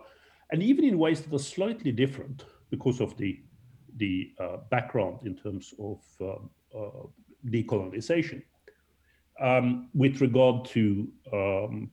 and 0.51 0.62
even 0.62 0.85
in 0.85 1.00
ways 1.00 1.21
that 1.21 1.33
are 1.33 1.39
slightly 1.39 1.91
different 1.91 2.45
because 2.69 3.01
of 3.01 3.17
the, 3.17 3.41
the 3.97 4.31
uh, 4.39 4.57
background 4.69 5.25
in 5.25 5.35
terms 5.35 5.73
of 5.79 6.00
um, 6.21 6.50
uh, 6.77 7.07
decolonization. 7.50 8.43
Um, 9.41 9.89
with 9.95 10.21
regard 10.21 10.65
to 10.65 11.07
um, 11.33 11.89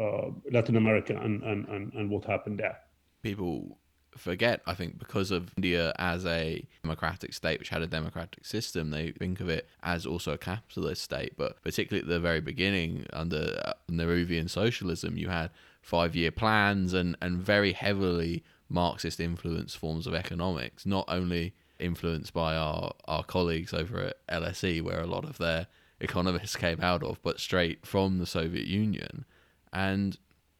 uh, 0.00 0.30
Latin 0.50 0.76
America 0.76 1.14
and, 1.22 1.42
and, 1.42 1.68
and, 1.68 1.92
and 1.92 2.08
what 2.08 2.24
happened 2.24 2.60
there. 2.60 2.78
People 3.22 3.78
forget, 4.18 4.60
I 4.66 4.74
think, 4.74 4.98
because 4.98 5.30
of 5.30 5.50
India 5.56 5.94
as 5.98 6.26
a 6.26 6.64
democratic 6.82 7.32
state 7.32 7.58
which 7.58 7.68
had 7.70 7.82
a 7.82 7.86
democratic 7.86 8.44
system, 8.44 8.90
they 8.90 9.12
think 9.12 9.40
of 9.40 9.48
it 9.48 9.68
as 9.82 10.06
also 10.06 10.32
a 10.32 10.38
capitalist 10.38 11.02
state. 11.02 11.34
But 11.36 11.62
particularly 11.62 12.02
at 12.02 12.08
the 12.08 12.20
very 12.20 12.40
beginning, 12.40 13.06
under 13.12 13.60
uh, 13.64 13.72
Nehruvian 13.90 14.48
socialism, 14.48 15.16
you 15.16 15.28
had 15.28 15.50
five 15.82 16.14
year 16.14 16.30
plans 16.30 16.92
and, 16.92 17.16
and 17.20 17.38
very 17.38 17.72
heavily 17.72 18.44
Marxist 18.68 19.20
influenced 19.20 19.78
forms 19.78 20.06
of 20.06 20.14
economics, 20.14 20.84
not 20.84 21.06
only 21.08 21.54
influenced 21.78 22.32
by 22.32 22.56
our, 22.56 22.92
our 23.06 23.24
colleagues 23.24 23.72
over 23.72 23.98
at 24.00 24.26
LSE, 24.28 24.82
where 24.82 25.00
a 25.00 25.06
lot 25.06 25.24
of 25.24 25.38
their 25.38 25.66
economists 26.00 26.56
came 26.66 26.80
out 26.80 27.02
of, 27.02 27.22
but 27.22 27.40
straight 27.40 27.86
from 27.86 28.18
the 28.18 28.26
Soviet 28.26 28.66
Union. 28.66 29.24
And 29.72 30.18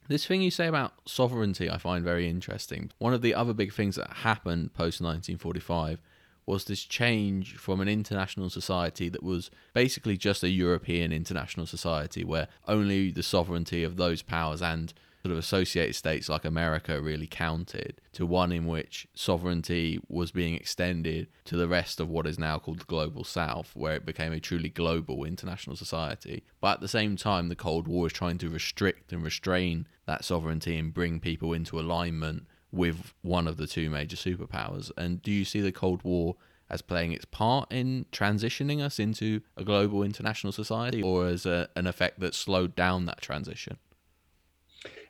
this 0.09 0.27
thing 0.27 0.43
you 0.43 0.51
say 0.51 0.67
about 0.67 0.95
sovereignty, 1.05 1.71
I 1.71 1.79
find 1.79 2.03
very 2.03 2.29
interesting. 2.29 2.91
One 2.99 3.15
of 3.15 3.23
the 3.23 3.35
other 3.35 3.53
big 3.53 3.73
things 3.73 3.97
that 3.97 4.09
happened 4.09 4.73
post 4.75 5.01
1945 5.01 6.01
was 6.47 6.65
this 6.65 6.83
change 6.83 7.57
from 7.57 7.81
an 7.81 7.89
international 7.89 8.49
society 8.49 9.11
that 9.11 9.23
was 9.23 9.51
basically 9.75 10.17
just 10.17 10.43
a 10.43 10.49
European 10.49 11.13
international 11.13 11.67
society 11.67 12.25
where 12.25 12.49
only 12.67 13.11
the 13.11 13.23
sovereignty 13.23 13.85
of 13.85 13.97
those 13.97 14.23
powers 14.23 14.63
and 14.63 14.95
sort 15.23 15.33
of 15.33 15.39
associated 15.39 15.95
states 15.95 16.29
like 16.29 16.45
America 16.45 17.01
really 17.01 17.27
counted 17.27 18.01
to 18.13 18.25
one 18.25 18.53
in 18.53 18.67
which 18.67 19.07
sovereignty 19.15 20.01
was 20.09 20.31
being 20.31 20.55
extended 20.55 21.29
to 21.45 21.57
the 21.57 21.69
rest 21.69 22.01
of 22.01 22.09
what 22.09 22.27
is 22.27 22.39
now 22.39 22.59
called 22.59 22.81
the 22.81 22.85
global 22.85 23.25
south, 23.25 23.73
where 23.75 23.95
it 23.97 24.07
became 24.07 24.33
a 24.33 24.41
truly 24.41 24.69
global 24.69 25.25
international 25.25 25.77
society. 25.77 26.45
But 26.61 26.75
at 26.75 26.81
the 26.81 26.89
same 26.89 27.17
time, 27.17 27.49
the 27.49 27.57
Cold 27.57 27.89
War 27.89 28.07
is 28.07 28.13
trying 28.13 28.39
to 28.39 28.49
restrict 28.49 29.13
and 29.13 29.23
restrain 29.23 29.87
that 30.07 30.25
sovereignty 30.25 30.79
and 30.79 30.95
bring 30.95 31.21
people 31.21 31.53
into 31.53 31.81
alignment 31.81 32.47
with 32.71 33.15
one 33.23 33.49
of 33.49 33.57
the 33.57 33.67
two 33.67 33.91
major 33.91 34.17
superpowers. 34.17 34.91
And 34.97 35.23
do 35.23 35.31
you 35.31 35.45
see 35.45 35.61
the 35.61 35.73
Cold 35.73 36.03
War 36.05 36.37
as 36.71 36.83
playing 36.83 37.13
its 37.13 37.25
part 37.25 37.73
in 37.73 38.07
transitioning 38.13 38.83
us 38.83 38.99
into 38.99 39.41
a 39.57 39.65
global 39.65 40.03
international 40.03 40.53
society 40.53 41.03
or 41.03 41.27
as 41.27 41.47
a, 41.47 41.69
an 41.77 41.87
effect 41.87 42.21
that 42.21 42.35
slowed 42.35 42.77
down 42.77 43.07
that 43.07 43.21
transition? 43.21 43.79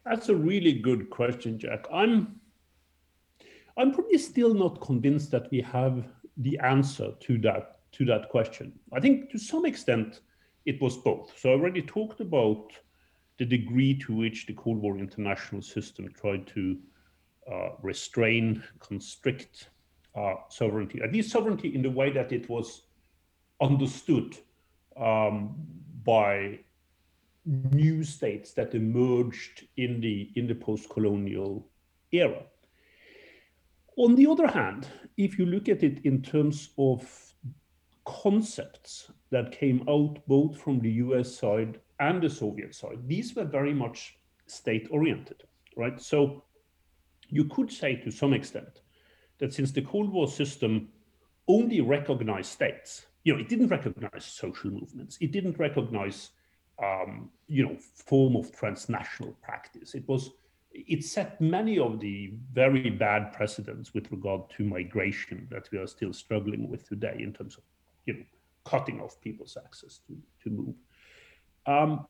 That's 0.09 0.31
a 0.31 0.37
really 0.37 0.73
good 0.73 1.11
question, 1.11 1.59
Jack. 1.59 1.87
I'm 1.93 2.41
I'm 3.77 3.93
probably 3.93 4.19
still 4.19 4.55
not 4.55 4.81
convinced 4.81 5.31
that 5.33 5.51
we 5.51 5.61
have 5.61 6.05
the 6.39 6.59
answer 6.61 7.13
to 7.21 7.39
that 7.39 7.81
to 7.93 8.05
that 8.07 8.31
question. 8.31 8.73
I 8.93 9.01
think 9.01 9.31
to 9.31 9.39
some 9.39 9.67
extent 9.67 10.21
it 10.65 10.81
was 10.81 10.97
both. 10.97 11.39
So 11.39 11.51
I 11.51 11.53
already 11.53 11.83
talked 11.83 12.21
about 12.21 12.73
the 13.39 13.45
degree 13.45 13.99
to 13.99 14.15
which 14.15 14.47
the 14.47 14.55
Cold 14.55 14.79
War 14.79 14.99
international 14.99 15.63
system 15.63 16.09
tried 16.13 16.47
to 16.49 16.79
uh, 17.51 17.69
restrain, 17.83 18.63
constrict 18.79 19.69
uh, 20.15 20.35
sovereignty, 20.49 21.01
at 21.03 21.13
least 21.13 21.31
sovereignty 21.31 21.75
in 21.75 21.83
the 21.83 21.91
way 21.91 22.11
that 22.11 22.33
it 22.33 22.49
was 22.49 22.83
understood 23.61 24.37
um, 24.97 25.55
by 26.05 26.61
new 27.49 28.05
states 28.05 28.53
that 28.53 28.75
emerged 28.75 29.67
in 29.79 30.01
the 30.01 30.31
in 30.37 30.47
the 30.47 30.55
post-colonial 30.55 31.67
era. 32.13 32.43
On 33.97 34.15
the 34.15 34.27
other 34.27 34.47
hand, 34.47 34.87
if 35.17 35.39
you 35.39 35.47
look 35.47 35.69
at 35.69 35.83
it 35.83 36.05
in 36.05 36.23
terms 36.23 36.71
of 36.79 37.03
concepts 38.05 39.11
that 39.31 39.51
came 39.53 39.83
out 39.89 40.19
both 40.27 40.61
from 40.61 40.79
the 40.81 40.91
US 41.05 41.35
side 41.35 41.81
and 42.01 42.23
the 42.23 42.31
Soviet 42.31 42.75
side, 42.75 43.01
these 43.07 43.35
were 43.35 43.45
very 43.45 43.75
much 43.75 44.19
state 44.47 44.87
oriented, 44.91 45.43
right? 45.77 46.01
So 46.01 46.45
you 47.29 47.45
could 47.47 47.73
say 47.73 47.97
to 47.97 48.11
some 48.11 48.35
extent 48.35 48.83
that 49.39 49.53
since 49.55 49.73
the 49.73 49.83
Cold 49.83 50.11
War 50.11 50.29
system 50.29 50.89
only 51.49 51.81
recognized 51.81 52.53
states, 52.53 53.07
you 53.25 53.33
know, 53.33 53.41
it 53.41 53.49
didn't 53.49 53.69
recognize 53.69 54.25
social 54.25 54.71
movements, 54.71 55.19
it 55.21 55.33
didn't 55.33 55.59
recognize 55.59 56.31
um, 56.83 57.31
you 57.47 57.65
know, 57.65 57.77
form 57.77 58.37
of 58.37 58.53
transnational 58.53 59.35
practice. 59.43 59.95
It 59.95 60.07
was 60.09 60.31
it 60.73 61.05
set 61.05 61.41
many 61.41 61.79
of 61.79 61.99
the 61.99 62.35
very 62.53 62.91
bad 62.91 63.33
precedents 63.33 63.95
with 63.95 64.11
regard 64.13 64.43
to 64.51 64.65
migration 64.65 65.49
that 65.51 65.69
we 65.73 65.79
are 65.79 65.87
still 65.87 66.13
struggling 66.13 66.69
with 66.69 66.87
today 66.89 67.17
in 67.19 67.33
terms 67.33 67.57
of 67.57 67.63
you 68.07 68.15
know 68.15 68.23
cutting 68.65 69.01
off 69.01 69.21
people's 69.21 69.57
access 69.65 70.01
to, 70.07 70.17
to 70.43 70.51
move. 70.51 70.75
Um, 71.67 72.07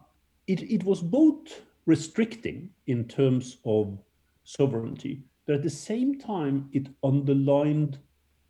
it, 0.47 0.63
it 0.63 0.83
was 0.85 1.01
both 1.01 1.61
restricting 1.87 2.71
in 2.87 3.05
terms 3.05 3.59
of 3.65 3.99
sovereignty, 4.45 5.23
but 5.47 5.55
at 5.57 5.63
the 5.63 5.71
same 5.71 6.19
time 6.19 6.69
it 6.73 6.89
underlined 7.05 7.99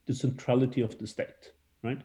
the 0.06 0.14
centrality 0.14 0.80
of 0.80 0.98
the 0.98 1.06
state, 1.06 1.52
right? 1.82 2.00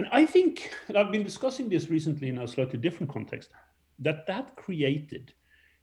And 0.00 0.08
I 0.12 0.24
think, 0.24 0.74
and 0.88 0.96
I've 0.96 1.12
been 1.12 1.24
discussing 1.24 1.68
this 1.68 1.90
recently 1.90 2.30
in 2.30 2.38
a 2.38 2.48
slightly 2.48 2.78
different 2.78 3.12
context, 3.12 3.50
that 3.98 4.26
that 4.28 4.56
created 4.56 5.34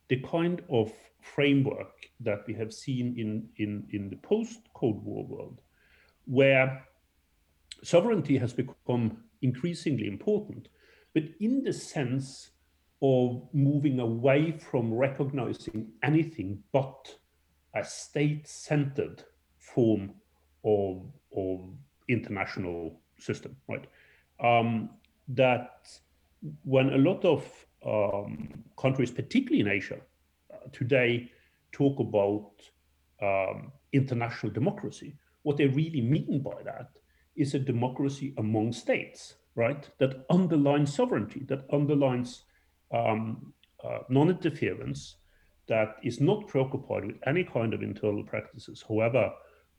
the 0.08 0.20
kind 0.22 0.64
of 0.72 0.92
framework 1.22 1.94
that 2.22 2.40
we 2.48 2.56
have 2.56 2.74
seen 2.74 3.14
in, 3.16 3.48
in, 3.58 3.86
in 3.92 4.10
the 4.10 4.16
post-Cold 4.16 5.06
War 5.06 5.24
world, 5.28 5.62
where 6.26 6.84
sovereignty 7.84 8.40
has 8.40 8.54
become 8.54 9.24
increasingly 9.44 10.08
important, 10.08 10.70
but 11.14 11.26
in 11.40 11.62
the 11.62 11.72
sense 11.72 12.50
of 13.04 13.48
moving 13.54 14.00
away 14.00 14.52
from 14.52 14.92
recognizing 14.92 15.92
anything 16.02 16.64
but 16.72 17.14
a 17.76 17.84
state-centered 17.84 19.24
form 19.60 20.16
of, 20.66 21.06
of 21.38 21.70
international 22.10 23.00
system, 23.20 23.56
right? 23.70 23.86
Um, 24.40 24.90
that 25.30 25.88
when 26.64 26.94
a 26.94 26.98
lot 26.98 27.24
of 27.26 27.44
um, 27.86 28.64
countries, 28.80 29.12
particularly 29.12 29.62
in 29.62 29.68
Asia, 29.68 29.98
uh, 30.54 30.58
today 30.72 31.30
talk 31.72 32.00
about 32.00 32.52
um, 33.22 33.72
international 33.94 34.52
democracy, 34.52 35.16
what 35.44 35.58
they 35.58 35.68
really 35.68 36.02
mean 36.02 36.42
by 36.44 36.62
that 36.64 36.90
is 37.36 37.54
a 37.54 37.60
democracy 37.60 38.34
among 38.38 38.74
states, 38.74 39.36
right? 39.56 39.90
That 40.00 40.26
underlines 40.30 40.94
sovereignty, 40.94 41.44
that 41.48 41.66
underlines 41.72 42.44
um, 42.92 43.54
uh, 43.84 44.00
non 44.10 44.30
interference, 44.30 45.16
that 45.68 45.98
is 46.04 46.20
not 46.20 46.48
preoccupied 46.48 47.06
with 47.06 47.18
any 47.26 47.44
kind 47.44 47.74
of 47.74 47.82
internal 47.82 48.24
practices, 48.24 48.84
however 48.88 49.32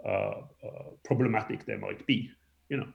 uh, 0.07 0.11
uh, 0.11 0.91
problematic 1.05 1.65
they 1.67 1.77
might 1.77 2.07
be, 2.07 2.31
you 2.69 2.77
know, 2.77 2.87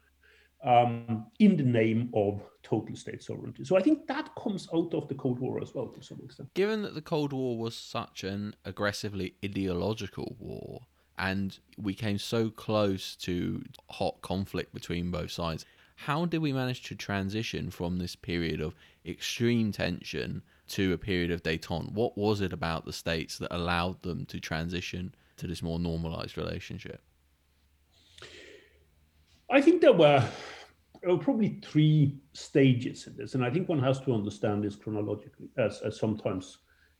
um, 0.64 1.26
in 1.40 1.58
the 1.58 1.64
name 1.64 2.10
of 2.14 2.42
total 2.64 2.96
state 2.96 3.22
sovereignty. 3.22 3.66
So 3.66 3.78
I 3.78 3.82
think 3.82 4.08
that 4.08 4.34
comes 4.36 4.68
out 4.74 4.94
of 4.94 5.08
the 5.08 5.16
Cold 5.16 5.40
War 5.40 5.62
as 5.62 5.74
well 5.76 5.88
to 5.88 6.02
some 6.02 6.20
extent. 6.24 6.54
Given 6.54 6.82
that 6.84 6.96
the 6.96 7.02
Cold 7.02 7.34
War 7.34 7.58
was 7.58 7.76
such 7.76 8.24
an 8.24 8.56
aggressively 8.64 9.36
ideological 9.44 10.36
war, 10.40 10.82
and 11.18 11.60
we 11.78 11.94
came 11.94 12.18
so 12.18 12.50
close 12.50 13.16
to 13.18 13.64
hot 13.90 14.22
conflict 14.22 14.74
between 14.74 15.12
both 15.12 15.32
sides, 15.32 15.66
how 15.96 16.26
did 16.26 16.40
we 16.40 16.54
manage 16.54 16.82
to 16.84 16.96
transition 16.96 17.70
from 17.70 17.98
this 17.98 18.16
period 18.16 18.60
of 18.60 18.74
extreme 19.06 19.72
tension 19.72 20.42
to 20.70 20.94
a 20.94 20.98
period 20.98 21.30
of 21.30 21.44
détente? 21.44 21.92
What 21.92 22.18
was 22.18 22.42
it 22.42 22.54
about 22.54 22.86
the 22.86 22.94
states 22.94 23.38
that 23.38 23.54
allowed 23.54 24.02
them 24.02 24.26
to 24.28 24.40
transition 24.40 25.14
to 25.38 25.46
this 25.46 25.62
more 25.62 25.80
normalized 25.80 26.38
relationship? 26.38 27.02
I 29.54 29.62
think 29.62 29.82
there 29.82 29.94
were 29.94 30.28
uh, 31.08 31.18
probably 31.18 31.60
three 31.64 32.18
stages 32.34 33.06
in 33.06 33.16
this, 33.16 33.36
and 33.36 33.46
I 33.46 33.52
think 33.52 33.70
one 33.70 33.84
has 33.84 34.00
to 34.02 34.14
understand 34.14 34.64
this 34.64 34.76
chronologically, 34.76 35.50
as, 35.60 35.80
as 35.82 36.00
sometimes 36.00 36.58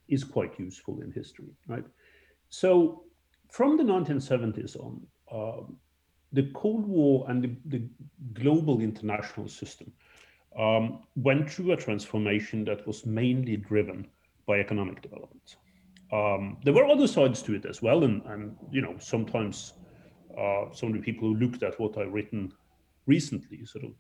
is 0.08 0.24
quite 0.24 0.60
useful 0.60 1.02
in 1.02 1.12
history, 1.12 1.48
right? 1.68 1.86
So, 2.50 3.06
from 3.50 3.76
the 3.76 3.84
1970s 3.84 4.78
on, 4.80 5.02
um, 5.32 5.78
the 6.32 6.52
Cold 6.54 6.86
War 6.86 7.26
and 7.28 7.42
the, 7.44 7.56
the 7.66 7.88
global 8.34 8.82
international 8.82 9.48
system 9.48 9.92
um, 10.58 11.00
went 11.16 11.50
through 11.50 11.72
a 11.72 11.78
transformation 11.78 12.66
that 12.66 12.86
was 12.86 13.04
mainly 13.04 13.58
driven 13.58 14.08
by 14.46 14.60
economic 14.60 15.02
development. 15.02 15.56
Um, 16.12 16.58
there 16.64 16.74
were 16.74 16.86
other 16.86 17.08
sides 17.08 17.42
to 17.44 17.56
it 17.56 17.66
as 17.66 17.82
well, 17.82 18.04
and, 18.04 18.22
and 18.28 18.56
you 18.72 18.82
know 18.82 18.96
sometimes 19.00 19.74
uh, 20.38 20.74
some 20.74 20.90
of 20.90 20.96
the 20.96 21.02
people 21.02 21.28
who 21.28 21.36
looked 21.36 21.64
at 21.64 21.80
what 21.80 21.98
I've 21.98 22.14
written 22.14 22.52
recently 23.06 23.66
sort 23.66 23.86
of 23.86 23.92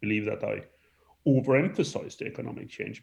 believe 0.00 0.26
that 0.26 0.44
I 0.44 0.62
overemphasized 1.26 2.18
the 2.18 2.26
economic 2.26 2.68
change, 2.68 3.02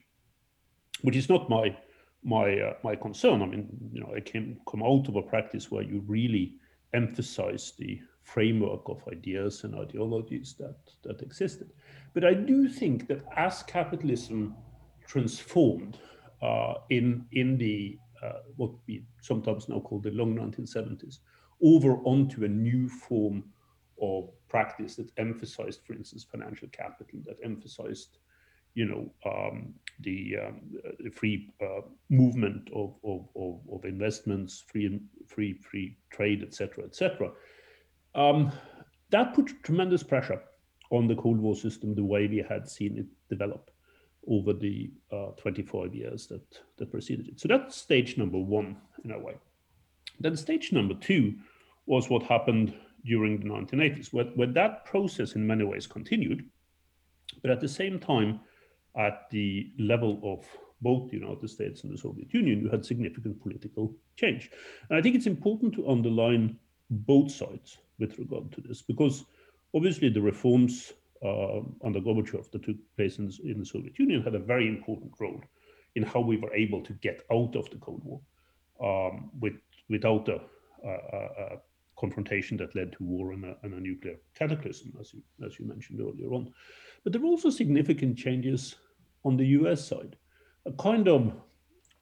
which 1.01 1.15
is 1.15 1.29
not 1.29 1.49
my 1.49 1.75
my 2.23 2.59
uh, 2.59 2.73
my 2.83 2.95
concern. 2.95 3.41
I 3.41 3.45
mean, 3.45 3.67
you 3.91 4.01
know, 4.01 4.13
I 4.15 4.21
came 4.21 4.59
come 4.69 4.83
out 4.83 5.07
of 5.07 5.15
a 5.15 5.21
practice 5.21 5.69
where 5.69 5.83
you 5.83 6.03
really 6.07 6.55
emphasize 6.93 7.73
the 7.77 7.99
framework 8.23 8.87
of 8.87 9.03
ideas 9.11 9.63
and 9.63 9.75
ideologies 9.75 10.55
that 10.59 10.77
that 11.03 11.21
existed. 11.21 11.71
But 12.13 12.23
I 12.23 12.33
do 12.33 12.69
think 12.69 13.07
that 13.07 13.25
as 13.35 13.63
capitalism 13.63 14.55
transformed 15.05 15.97
uh, 16.41 16.75
in 16.89 17.25
in 17.33 17.57
the 17.57 17.97
uh, 18.23 18.39
what 18.55 18.71
we 18.87 19.03
sometimes 19.21 19.67
now 19.67 19.81
call 19.81 19.99
the 19.99 20.11
long 20.11 20.35
1970s 20.35 21.19
over 21.63 21.97
onto 22.03 22.43
a 22.43 22.47
new 22.47 22.89
form 22.89 23.43
of 24.01 24.29
practice 24.49 24.95
that 24.95 25.09
emphasized, 25.17 25.81
for 25.85 25.93
instance, 25.93 26.25
financial 26.29 26.67
capital, 26.69 27.19
that 27.25 27.37
emphasized, 27.43 28.17
you 28.75 28.85
know, 28.85 29.09
um, 29.31 29.73
the, 30.01 30.35
um, 30.45 30.61
the, 30.99 31.09
free 31.09 31.49
uh, 31.61 31.81
movement 32.09 32.69
of, 32.75 32.95
of, 33.03 33.27
of, 33.35 33.59
of, 33.71 33.85
investments, 33.85 34.63
free 34.67 34.99
free 35.27 35.53
free 35.53 35.97
trade, 36.09 36.43
etc., 36.43 36.83
etc. 36.83 37.31
Um, 38.15 38.51
that 39.11 39.33
put 39.33 39.63
tremendous 39.63 40.03
pressure 40.03 40.41
on 40.91 41.07
the 41.07 41.15
Cold 41.15 41.39
War 41.39 41.55
system, 41.55 41.95
the 41.95 42.03
way 42.03 42.27
we 42.27 42.43
had 42.47 42.67
seen 42.67 42.97
it 42.97 43.05
develop 43.29 43.71
over 44.27 44.53
the 44.53 44.91
uh, 45.11 45.31
25 45.37 45.93
years 45.93 46.27
that, 46.27 46.41
that 46.77 46.91
preceded 46.91 47.27
it. 47.27 47.39
So 47.39 47.47
that's 47.47 47.75
stage 47.75 48.17
number 48.17 48.37
one 48.37 48.77
in 49.03 49.11
a 49.11 49.19
way. 49.19 49.35
Then 50.19 50.37
stage 50.37 50.71
number 50.71 50.93
two 50.93 51.35
was 51.85 52.09
what 52.09 52.23
happened 52.23 52.73
during 53.05 53.39
the 53.39 53.45
1980s, 53.45 54.13
where, 54.13 54.25
where 54.35 54.47
that 54.47 54.85
process 54.85 55.35
in 55.35 55.45
many 55.45 55.63
ways 55.63 55.87
continued, 55.87 56.45
but 57.41 57.51
at 57.51 57.59
the 57.59 57.67
same 57.67 57.99
time, 57.99 58.39
at 58.95 59.29
the 59.31 59.71
level 59.79 60.19
of 60.23 60.45
both 60.81 61.09
the 61.09 61.17
United 61.17 61.49
States 61.49 61.83
and 61.83 61.93
the 61.93 61.97
Soviet 61.97 62.33
Union, 62.33 62.61
you 62.61 62.69
had 62.69 62.85
significant 62.85 63.41
political 63.41 63.95
change. 64.17 64.51
And 64.89 64.97
I 64.97 65.01
think 65.01 65.15
it's 65.15 65.25
important 65.27 65.73
to 65.75 65.89
underline 65.89 66.57
both 66.89 67.31
sides 67.31 67.77
with 67.99 68.17
regard 68.19 68.51
to 68.51 68.61
this, 68.61 68.81
because 68.81 69.25
obviously 69.73 70.09
the 70.09 70.21
reforms 70.21 70.93
uh, 71.23 71.61
under 71.83 72.01
Gorbachev 72.01 72.51
that 72.51 72.63
took 72.63 72.75
place 72.97 73.17
in, 73.17 73.31
in, 73.45 73.59
the 73.59 73.65
Soviet 73.65 73.97
Union 73.97 74.21
had 74.21 74.35
a 74.35 74.39
very 74.39 74.67
important 74.67 75.13
role 75.19 75.41
in 75.95 76.03
how 76.03 76.19
we 76.19 76.37
were 76.37 76.53
able 76.53 76.81
to 76.81 76.93
get 76.93 77.23
out 77.31 77.55
of 77.55 77.69
the 77.69 77.77
Cold 77.77 78.01
War 78.03 78.19
um, 78.83 79.31
with, 79.39 79.53
without 79.89 80.27
a, 80.27 80.41
a, 80.85 80.89
a, 80.89 81.57
confrontation 82.03 82.57
that 82.57 82.75
led 82.75 82.91
to 82.91 83.03
war 83.03 83.31
and 83.31 83.45
a, 83.45 83.55
and 83.63 83.73
a, 83.73 83.79
nuclear 83.79 84.17
cataclysm, 84.35 84.91
as 84.99 85.13
you, 85.13 85.21
as 85.45 85.57
you 85.57 85.65
mentioned 85.65 86.01
earlier 86.01 86.33
on. 86.33 86.51
But 87.03 87.13
there 87.13 87.21
were 87.21 87.33
also 87.35 87.49
significant 87.49 88.17
changes 88.17 88.75
on 89.23 89.37
the 89.37 89.45
US 89.59 89.87
side, 89.87 90.17
a 90.65 90.73
kind 90.73 91.07
of 91.07 91.33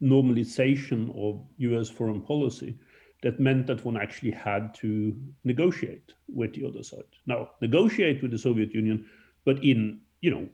normalization 0.01 1.01
of 1.15 1.45
US 1.57 1.87
foreign 1.87 2.21
policy 2.21 2.79
that 3.21 3.39
meant 3.39 3.67
that 3.67 3.85
one 3.85 3.97
actually 3.97 4.31
had 4.31 4.73
to 4.83 5.15
negotiate 5.43 6.13
with 6.27 6.55
the 6.55 6.65
other 6.67 6.81
side. 6.81 7.11
Now, 7.27 7.51
negotiate 7.61 8.23
with 8.23 8.31
the 8.31 8.39
Soviet 8.47 8.73
Union, 8.73 9.05
but 9.45 9.63
in 9.63 10.01
you 10.21 10.31
know 10.33 10.45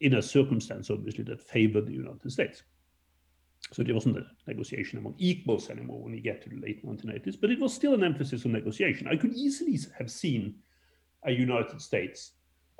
in 0.00 0.14
a 0.14 0.22
circumstance 0.22 0.90
obviously 0.90 1.24
that 1.24 1.40
favored 1.40 1.86
the 1.86 2.00
United 2.04 2.30
States. 2.32 2.64
So 3.72 3.82
there 3.82 3.94
wasn't 3.94 4.18
a 4.18 4.26
negotiation 4.46 4.98
among 4.98 5.16
equals 5.18 5.70
anymore 5.70 6.02
when 6.02 6.14
you 6.14 6.20
get 6.20 6.42
to 6.42 6.48
the 6.48 6.60
late 6.60 6.86
1980s, 6.86 7.40
but 7.40 7.50
it 7.50 7.58
was 7.58 7.74
still 7.74 7.94
an 7.94 8.04
emphasis 8.04 8.46
on 8.46 8.52
negotiation. 8.52 9.08
I 9.08 9.16
could 9.16 9.34
easily 9.34 9.78
have 9.98 10.10
seen 10.10 10.54
a 11.24 11.32
United 11.32 11.80
States 11.80 12.32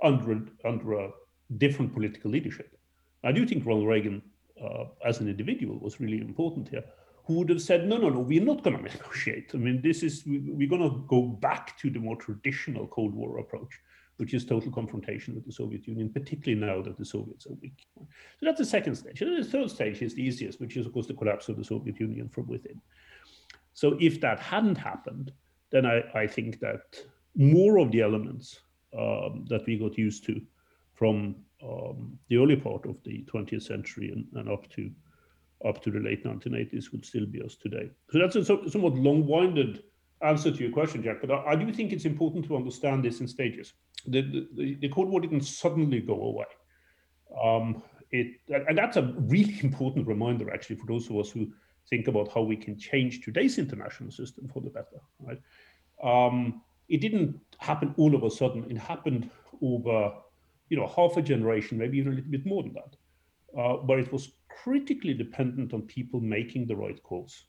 under 0.02 0.42
under 0.64 0.92
a 0.92 1.10
different 1.58 1.92
political 1.92 2.30
leadership. 2.30 2.78
I 3.24 3.32
do 3.32 3.46
think 3.46 3.66
Ronald 3.66 3.88
Reagan, 3.88 4.22
uh, 4.62 4.84
as 5.04 5.20
an 5.20 5.28
individual, 5.28 5.78
was 5.78 6.00
really 6.00 6.18
important 6.18 6.68
here 6.68 6.84
who 7.26 7.34
would 7.34 7.48
have 7.48 7.60
said, 7.60 7.88
no, 7.88 7.96
no, 7.96 8.08
no, 8.08 8.20
we're 8.20 8.44
not 8.44 8.62
going 8.62 8.76
to 8.82 8.82
negotiate. 8.82 9.50
I 9.52 9.56
mean, 9.58 9.82
this 9.82 10.02
is, 10.02 10.22
we're 10.26 10.68
going 10.68 10.82
to 10.82 11.04
go 11.08 11.22
back 11.22 11.76
to 11.78 11.90
the 11.90 11.98
more 11.98 12.16
traditional 12.16 12.86
Cold 12.86 13.14
War 13.14 13.38
approach, 13.38 13.80
which 14.16 14.34
is 14.34 14.44
total 14.44 14.72
confrontation 14.72 15.34
with 15.34 15.44
the 15.44 15.52
Soviet 15.52 15.86
Union, 15.86 16.10
particularly 16.10 16.60
now 16.60 16.82
that 16.82 16.96
the 16.96 17.04
Soviets 17.04 17.46
are 17.46 17.54
weak. 17.60 17.86
So 17.96 18.06
that's 18.42 18.58
the 18.58 18.64
second 18.64 18.96
stage. 18.96 19.20
And 19.20 19.36
the 19.36 19.44
third 19.44 19.70
stage 19.70 20.02
is 20.02 20.14
the 20.14 20.22
easiest, 20.22 20.60
which 20.60 20.76
is, 20.76 20.86
of 20.86 20.92
course, 20.92 21.06
the 21.06 21.14
collapse 21.14 21.48
of 21.48 21.56
the 21.56 21.64
Soviet 21.64 22.00
Union 22.00 22.28
from 22.28 22.46
within. 22.46 22.80
So 23.74 23.96
if 24.00 24.20
that 24.22 24.40
hadn't 24.40 24.78
happened, 24.78 25.32
then 25.70 25.84
I, 25.84 26.02
I 26.14 26.26
think 26.26 26.60
that 26.60 27.02
more 27.34 27.78
of 27.78 27.90
the 27.90 28.00
elements 28.00 28.60
um, 28.98 29.44
that 29.48 29.66
we 29.66 29.78
got 29.78 29.98
used 29.98 30.24
to 30.24 30.40
from 30.94 31.36
um, 31.62 32.18
the 32.28 32.38
early 32.38 32.56
part 32.56 32.86
of 32.86 32.96
the 33.04 33.24
20th 33.32 33.62
century 33.62 34.10
and, 34.10 34.26
and 34.34 34.50
up 34.50 34.68
to 34.70 34.90
up 35.64 35.82
to 35.82 35.90
the 35.90 35.98
late 35.98 36.22
1980s 36.24 36.92
would 36.92 37.04
still 37.04 37.24
be 37.26 37.42
us 37.42 37.56
today. 37.56 37.90
So 38.10 38.18
that's 38.18 38.36
a 38.36 38.44
somewhat 38.44 38.94
long-winded 38.94 39.82
answer 40.22 40.50
to 40.50 40.58
your 40.58 40.72
question, 40.72 41.02
Jack, 41.02 41.20
but 41.20 41.30
I, 41.30 41.52
I 41.52 41.56
do 41.56 41.72
think 41.72 41.92
it's 41.92 42.04
important 42.04 42.44
to 42.46 42.56
understand 42.56 43.04
this 43.04 43.20
in 43.20 43.28
stages. 43.28 43.74
The, 44.06 44.46
the, 44.54 44.74
the 44.80 44.88
Cold 44.88 45.08
War 45.08 45.20
didn't 45.20 45.42
suddenly 45.42 46.00
go 46.00 46.14
away. 46.14 46.46
Um, 47.42 47.82
it, 48.10 48.40
and 48.48 48.78
that's 48.78 48.96
a 48.96 49.14
really 49.18 49.58
important 49.62 50.06
reminder, 50.06 50.52
actually, 50.52 50.76
for 50.76 50.86
those 50.86 51.10
of 51.10 51.16
us 51.16 51.30
who 51.30 51.52
think 51.88 52.08
about 52.08 52.32
how 52.32 52.42
we 52.42 52.56
can 52.56 52.78
change 52.78 53.20
today's 53.20 53.58
international 53.58 54.10
system 54.10 54.48
for 54.48 54.60
the 54.60 54.70
better, 54.70 55.00
right? 55.20 55.40
Um, 56.02 56.62
it 56.88 57.00
didn't 57.00 57.40
happen 57.58 57.94
all 57.96 58.14
of 58.14 58.22
a 58.22 58.30
sudden. 58.30 58.70
It 58.70 58.78
happened 58.78 59.30
over, 59.62 60.12
you 60.68 60.76
know, 60.76 60.86
half 60.86 61.16
a 61.16 61.22
generation, 61.22 61.78
maybe 61.78 61.98
even 61.98 62.12
a 62.12 62.16
little 62.16 62.30
bit 62.30 62.46
more 62.46 62.62
than 62.62 62.74
that, 62.74 63.60
uh, 63.60 63.74
where 63.78 63.98
it 63.98 64.12
was 64.12 64.32
critically 64.62 65.14
dependent 65.14 65.72
on 65.72 65.82
people 65.82 66.20
making 66.20 66.66
the 66.66 66.76
right 66.76 67.00
calls. 67.02 67.44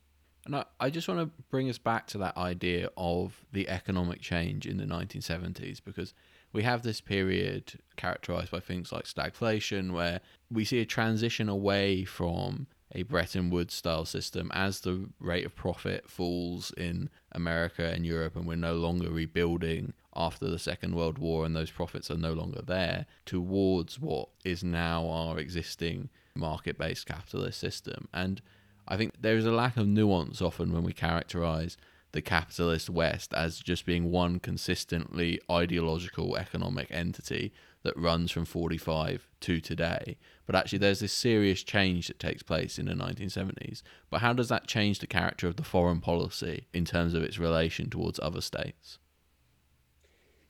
I 0.80 0.90
just 0.90 1.08
want 1.08 1.20
to 1.20 1.44
bring 1.50 1.70
us 1.70 1.78
back 1.78 2.08
to 2.08 2.18
that 2.20 2.38
idea 2.38 2.90
of 2.98 3.44
the 3.52 3.68
economic 3.68 4.22
change 4.22 4.68
in 4.68 4.78
the 4.78 4.86
1970s 4.86 5.80
because 5.84 6.13
we 6.54 6.63
have 6.63 6.84
this 6.84 7.02
period 7.02 7.80
characterized 7.96 8.52
by 8.52 8.60
things 8.60 8.92
like 8.92 9.06
stagflation, 9.06 9.92
where 9.92 10.22
we 10.52 10.66
see 10.66 10.80
a 10.80 10.86
transition 10.86 11.50
away 11.50 12.06
from 12.06 12.68
a 12.94 13.04
Bretton 13.04 13.50
Woods 13.50 13.74
style 13.74 14.06
system 14.06 14.50
as 14.54 14.80
the 14.80 15.10
rate 15.20 15.46
of 15.46 15.56
profit 15.56 16.10
falls 16.10 16.72
in 16.78 17.10
America 17.32 17.86
and 17.86 18.06
Europe, 18.06 18.36
and 18.36 18.48
we're 18.48 18.56
no 18.56 18.76
longer 18.76 19.10
rebuilding 19.10 19.94
after 20.16 20.50
the 20.50 20.60
Second 20.60 20.96
World 20.96 21.18
War, 21.18 21.46
and 21.46 21.56
those 21.56 21.72
profits 21.72 22.10
are 22.10 22.18
no 22.18 22.34
longer 22.34 22.62
there, 22.62 23.06
towards 23.26 24.00
what 24.00 24.30
is 24.46 24.63
now 24.63 25.08
our 25.10 25.38
existing 25.38 26.10
market 26.34 26.78
based 26.78 27.06
capitalist 27.06 27.60
system. 27.60 28.08
And 28.13 28.42
I 28.88 28.97
think 28.97 29.13
there 29.19 29.38
is 29.38 29.45
a 29.45 29.52
lack 29.52 29.78
of 29.78 29.88
nuance 29.88 30.41
often 30.41 30.71
when 30.71 30.84
we 30.84 30.93
characterize 30.93 31.78
the 32.13 32.21
capitalist 32.21 32.89
West 32.89 33.34
as 33.34 33.60
just 33.60 33.86
being 33.86 34.10
one 34.10 34.39
consistently 34.39 35.39
ideological 35.52 36.38
economic 36.38 36.88
entity 36.89 37.54
that 37.84 37.97
runs 37.97 38.32
from 38.32 38.45
45 38.45 39.28
to 39.41 39.60
today. 39.60 40.17
But 40.45 40.56
actually, 40.56 40.80
there's 40.80 41.02
this 41.02 41.13
serious 41.13 41.63
change 41.63 42.08
that 42.08 42.19
takes 42.19 42.43
place 42.43 42.80
in 42.80 42.86
the 42.86 42.93
1970s. 42.93 43.82
But 44.10 44.21
how 44.21 44.34
does 44.34 44.50
that 44.50 44.67
change 44.67 45.00
the 45.00 45.08
character 45.08 45.47
of 45.47 45.58
the 45.58 45.63
foreign 45.63 46.00
policy 46.00 46.67
in 46.73 46.86
terms 46.86 47.13
of 47.13 47.23
its 47.23 47.38
relation 47.38 47.89
towards 47.89 48.19
other 48.19 48.41
states? 48.41 49.00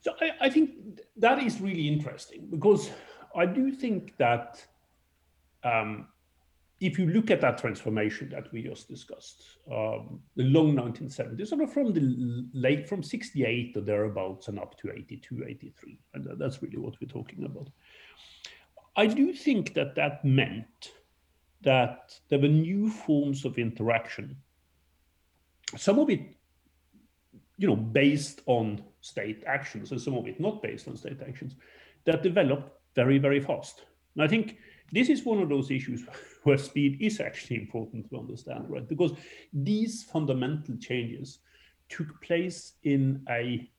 So 0.01 0.13
I, 0.21 0.45
I 0.45 0.49
think 0.49 1.01
that 1.17 1.41
is 1.43 1.59
really 1.59 1.87
interesting 1.87 2.47
because 2.49 2.91
I 3.35 3.45
do 3.45 3.71
think 3.71 4.15
that 4.17 4.65
um, 5.63 6.07
if 6.79 6.99
you 6.99 7.07
look 7.07 7.31
at 7.31 7.41
that 7.41 7.57
transformation 7.57 8.29
that 8.29 8.51
we 8.51 8.61
just 8.61 8.87
discussed, 8.87 9.57
um, 9.71 10.19
the 10.35 10.43
long 10.43 10.75
1970s, 10.75 11.47
sort 11.47 11.61
of 11.61 11.73
from 11.73 11.91
the 11.91 12.45
late, 12.53 12.87
from 12.87 13.01
68 13.01 13.75
or 13.75 13.81
thereabouts 13.81 14.47
and 14.47 14.59
up 14.59 14.77
to 14.79 14.91
82, 14.91 15.43
83. 15.47 15.99
And 16.13 16.39
that's 16.39 16.61
really 16.61 16.77
what 16.77 16.93
we're 17.01 17.07
talking 17.07 17.45
about. 17.45 17.69
I 18.95 19.07
do 19.07 19.33
think 19.33 19.73
that 19.73 19.95
that 19.95 20.23
meant 20.23 20.91
that 21.61 22.13
there 22.29 22.39
were 22.39 22.47
new 22.47 22.89
forms 22.89 23.43
of 23.43 23.57
interaction. 23.57 24.37
Some 25.75 25.97
of 25.97 26.09
it, 26.11 26.21
you 27.57 27.67
know, 27.67 27.75
based 27.75 28.41
on 28.45 28.83
state 29.01 29.43
actions, 29.47 29.91
and 29.91 29.99
some 29.99 30.13
of 30.13 30.27
it 30.27 30.39
not 30.39 30.61
based 30.61 30.87
on 30.87 30.95
state 30.95 31.21
actions, 31.27 31.55
that 32.05 32.21
developed 32.21 32.71
very, 32.95 33.17
very 33.17 33.39
fast. 33.39 33.85
And 34.15 34.23
I 34.23 34.27
think 34.27 34.57
this 34.91 35.09
is 35.09 35.23
one 35.23 35.39
of 35.39 35.49
those 35.49 35.71
issues 35.71 36.05
where 36.43 36.57
speed 36.57 36.97
is 37.01 37.19
actually 37.19 37.57
important 37.57 38.09
to 38.09 38.17
understand, 38.17 38.69
right? 38.69 38.87
Because 38.87 39.11
these 39.53 40.03
fundamental 40.03 40.77
changes 40.77 41.39
took 41.89 42.21
place 42.21 42.73
in 42.83 43.23
a, 43.29 43.69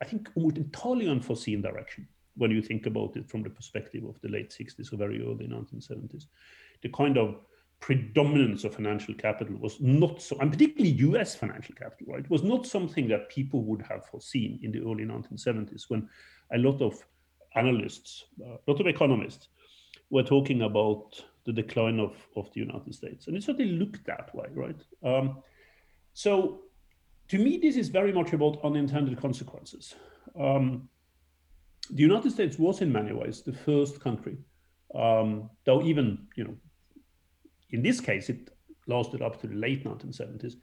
I 0.00 0.04
think, 0.04 0.28
almost 0.34 0.56
entirely 0.56 1.08
unforeseen 1.08 1.62
direction 1.62 2.06
when 2.36 2.50
you 2.50 2.60
think 2.60 2.86
about 2.86 3.16
it 3.16 3.28
from 3.28 3.42
the 3.42 3.50
perspective 3.50 4.04
of 4.04 4.20
the 4.20 4.28
late 4.28 4.50
60s 4.50 4.92
or 4.92 4.96
very 4.96 5.22
early 5.22 5.46
1970s. 5.46 6.26
The 6.82 6.90
kind 6.90 7.16
of 7.16 7.40
predominance 7.80 8.64
of 8.64 8.74
financial 8.74 9.14
capital 9.14 9.56
was 9.58 9.80
not 9.80 10.20
so, 10.20 10.36
and 10.38 10.50
particularly 10.50 10.96
US 10.96 11.34
financial 11.34 11.74
capital, 11.74 12.12
right, 12.14 12.28
was 12.30 12.42
not 12.42 12.66
something 12.66 13.08
that 13.08 13.28
people 13.30 13.62
would 13.62 13.82
have 13.82 14.06
foreseen 14.06 14.58
in 14.62 14.72
the 14.72 14.80
early 14.80 15.04
1970s 15.04 15.84
when 15.88 16.08
a 16.52 16.58
lot 16.58 16.80
of 16.80 16.94
analysts, 17.54 18.24
a 18.44 18.70
lot 18.70 18.80
of 18.80 18.86
economists 18.86 19.48
were 20.10 20.22
talking 20.22 20.62
about 20.62 21.22
the 21.44 21.52
decline 21.52 22.00
of, 22.00 22.14
of 22.36 22.52
the 22.52 22.60
United 22.60 22.94
States. 22.94 23.26
And 23.26 23.36
it 23.36 23.42
certainly 23.42 23.72
looked 23.72 24.04
that 24.06 24.34
way, 24.34 24.46
right? 24.54 24.80
Um, 25.04 25.42
so 26.12 26.62
to 27.28 27.38
me, 27.38 27.58
this 27.58 27.76
is 27.76 27.88
very 27.88 28.12
much 28.12 28.32
about 28.32 28.60
unintended 28.64 29.20
consequences. 29.20 29.94
Um, 30.38 30.88
the 31.90 32.02
United 32.02 32.32
States 32.32 32.58
was 32.58 32.80
in 32.80 32.92
many 32.92 33.12
ways 33.12 33.42
the 33.42 33.52
first 33.52 34.00
country, 34.00 34.38
um, 34.94 35.50
though 35.64 35.82
even, 35.82 36.26
you 36.36 36.44
know, 36.44 36.56
in 37.70 37.82
this 37.82 38.00
case, 38.00 38.28
it 38.28 38.50
lasted 38.86 39.22
up 39.22 39.40
to 39.40 39.46
the 39.46 39.54
late 39.54 39.84
1970s, 39.84 40.54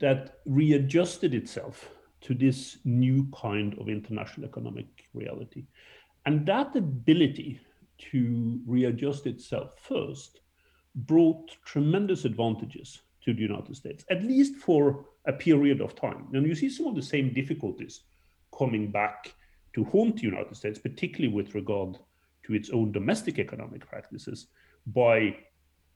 that 0.00 0.38
readjusted 0.46 1.34
itself 1.34 1.90
to 2.20 2.34
this 2.34 2.78
new 2.84 3.28
kind 3.40 3.76
of 3.78 3.88
international 3.88 4.46
economic 4.46 4.86
reality. 5.14 5.64
And 6.26 6.46
that 6.46 6.74
ability 6.76 7.60
to 8.10 8.60
readjust 8.66 9.26
itself 9.26 9.78
first 9.80 10.40
brought 10.94 11.56
tremendous 11.64 12.24
advantages 12.24 13.02
to 13.24 13.34
the 13.34 13.42
United 13.42 13.76
States, 13.76 14.04
at 14.10 14.22
least 14.24 14.56
for 14.56 15.04
a 15.26 15.32
period 15.32 15.80
of 15.80 15.94
time. 15.94 16.28
And 16.32 16.46
you 16.46 16.54
see 16.54 16.70
some 16.70 16.86
of 16.86 16.94
the 16.94 17.02
same 17.02 17.34
difficulties 17.34 18.00
coming 18.56 18.90
back 18.90 19.34
to 19.74 19.84
haunt 19.84 20.16
the 20.16 20.22
United 20.22 20.56
States, 20.56 20.78
particularly 20.78 21.34
with 21.34 21.54
regard 21.54 21.98
to 22.44 22.54
its 22.54 22.70
own 22.70 22.92
domestic 22.92 23.38
economic 23.38 23.86
practices 23.86 24.46
by, 24.86 25.36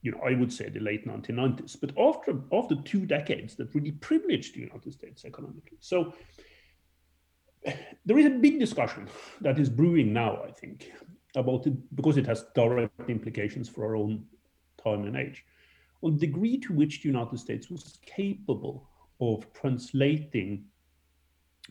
you 0.02 0.12
know, 0.12 0.20
I 0.24 0.34
would 0.34 0.52
say 0.52 0.68
the 0.68 0.80
late 0.80 1.06
1990s. 1.06 1.76
But 1.80 1.96
after 1.98 2.38
after 2.52 2.76
two 2.76 3.06
decades 3.06 3.54
that 3.56 3.74
really 3.74 3.92
privileged 3.92 4.54
the 4.54 4.60
United 4.60 4.92
States 4.92 5.24
economically. 5.24 5.78
So 5.80 6.12
there 8.04 8.18
is 8.18 8.26
a 8.26 8.30
big 8.30 8.58
discussion 8.58 9.08
that 9.40 9.58
is 9.58 9.70
brewing 9.70 10.12
now, 10.12 10.42
I 10.46 10.50
think, 10.50 10.92
about 11.36 11.66
it 11.66 11.96
because 11.96 12.16
it 12.16 12.26
has 12.26 12.46
direct 12.54 13.08
implications 13.08 13.68
for 13.68 13.84
our 13.86 13.96
own 13.96 14.24
time 14.82 15.04
and 15.04 15.16
age. 15.16 15.44
On 16.02 16.12
the 16.12 16.26
degree 16.26 16.58
to 16.58 16.72
which 16.72 17.02
the 17.02 17.08
United 17.08 17.38
States 17.38 17.70
was 17.70 17.98
capable 18.04 18.88
of 19.20 19.46
translating 19.52 20.64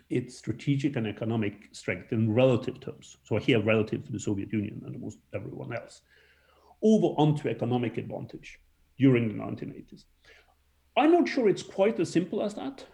its 0.10 0.38
strategic 0.38 0.96
and 0.96 1.06
economic 1.06 1.70
strength 1.74 2.12
in 2.14 2.34
relative 2.34 2.80
terms, 2.80 3.18
so 3.24 3.38
here 3.38 3.62
relative 3.62 4.06
to 4.06 4.12
the 4.12 4.20
Soviet 4.20 4.52
Union 4.54 4.82
and 4.86 4.96
almost 4.96 5.20
everyone 5.34 5.74
else, 5.74 6.02
over 6.82 7.08
onto 7.18 7.50
economic 7.50 7.98
advantage 7.98 8.60
during 8.98 9.28
the 9.28 9.34
1980s. 9.34 10.06
I'm 10.98 11.12
not 11.12 11.28
sure 11.28 11.48
it's 11.48 11.64
quite 11.64 12.00
as 12.00 12.10
simple 12.10 12.42
as 12.42 12.54
that. 12.56 12.86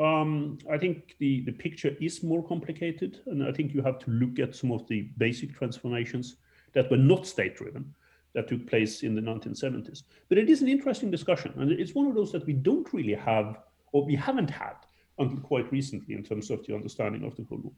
Um, 0.00 0.56
I 0.70 0.78
think 0.78 1.16
the, 1.18 1.42
the 1.42 1.52
picture 1.52 1.94
is 2.00 2.22
more 2.22 2.42
complicated, 2.42 3.20
and 3.26 3.44
I 3.44 3.52
think 3.52 3.74
you 3.74 3.82
have 3.82 3.98
to 4.00 4.10
look 4.10 4.38
at 4.38 4.56
some 4.56 4.72
of 4.72 4.88
the 4.88 5.02
basic 5.18 5.54
transformations 5.54 6.36
that 6.72 6.90
were 6.90 6.96
not 6.96 7.26
state 7.26 7.56
driven 7.56 7.94
that 8.32 8.48
took 8.48 8.66
place 8.66 9.02
in 9.02 9.14
the 9.14 9.20
1970s. 9.20 10.04
But 10.28 10.38
it 10.38 10.48
is 10.48 10.62
an 10.62 10.68
interesting 10.68 11.10
discussion, 11.10 11.52
and 11.58 11.70
it's 11.70 11.94
one 11.94 12.06
of 12.06 12.14
those 12.14 12.32
that 12.32 12.46
we 12.46 12.54
don't 12.54 12.90
really 12.94 13.14
have, 13.14 13.58
or 13.92 14.06
we 14.06 14.14
haven't 14.14 14.48
had 14.48 14.76
until 15.18 15.40
quite 15.40 15.70
recently 15.70 16.14
in 16.14 16.22
terms 16.22 16.50
of 16.50 16.66
the 16.66 16.74
understanding 16.74 17.24
of 17.24 17.36
the 17.36 17.42
War. 17.50 17.72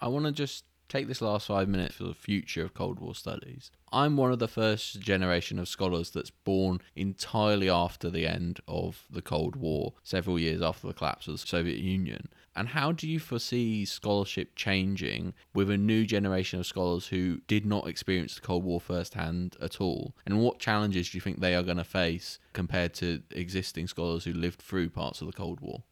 I 0.00 0.06
want 0.06 0.26
to 0.26 0.32
just 0.32 0.64
take 0.88 1.08
this 1.08 1.20
last 1.20 1.46
five 1.46 1.68
minutes 1.68 1.96
for 1.96 2.04
the 2.04 2.14
future 2.14 2.64
of 2.64 2.74
Cold 2.74 3.00
War 3.00 3.14
studies. 3.14 3.70
I'm 3.92 4.16
one 4.16 4.32
of 4.32 4.38
the 4.38 4.48
first 4.48 5.00
generation 5.00 5.58
of 5.58 5.68
scholars 5.68 6.10
that's 6.10 6.30
born 6.30 6.80
entirely 6.94 7.70
after 7.70 8.10
the 8.10 8.26
end 8.26 8.60
of 8.68 9.04
the 9.10 9.22
Cold 9.22 9.56
War, 9.56 9.94
several 10.02 10.38
years 10.38 10.62
after 10.62 10.86
the 10.86 10.94
collapse 10.94 11.28
of 11.28 11.40
the 11.40 11.46
Soviet 11.46 11.78
Union. 11.78 12.28
And 12.54 12.68
how 12.68 12.90
do 12.90 13.06
you 13.06 13.20
foresee 13.20 13.84
scholarship 13.84 14.56
changing 14.56 15.34
with 15.54 15.70
a 15.70 15.76
new 15.76 16.06
generation 16.06 16.58
of 16.58 16.66
scholars 16.66 17.08
who 17.08 17.40
did 17.46 17.66
not 17.66 17.86
experience 17.86 18.34
the 18.34 18.40
Cold 18.40 18.64
War 18.64 18.80
firsthand 18.80 19.56
at 19.60 19.80
all? 19.80 20.14
And 20.24 20.40
what 20.40 20.58
challenges 20.58 21.10
do 21.10 21.18
you 21.18 21.22
think 21.22 21.40
they 21.40 21.54
are 21.54 21.62
going 21.62 21.76
to 21.76 21.84
face 21.84 22.38
compared 22.54 22.94
to 22.94 23.22
existing 23.30 23.88
scholars 23.88 24.24
who 24.24 24.32
lived 24.32 24.60
through 24.60 24.90
parts 24.90 25.20
of 25.20 25.26
the 25.26 25.34
Cold 25.34 25.60
War? 25.60 25.82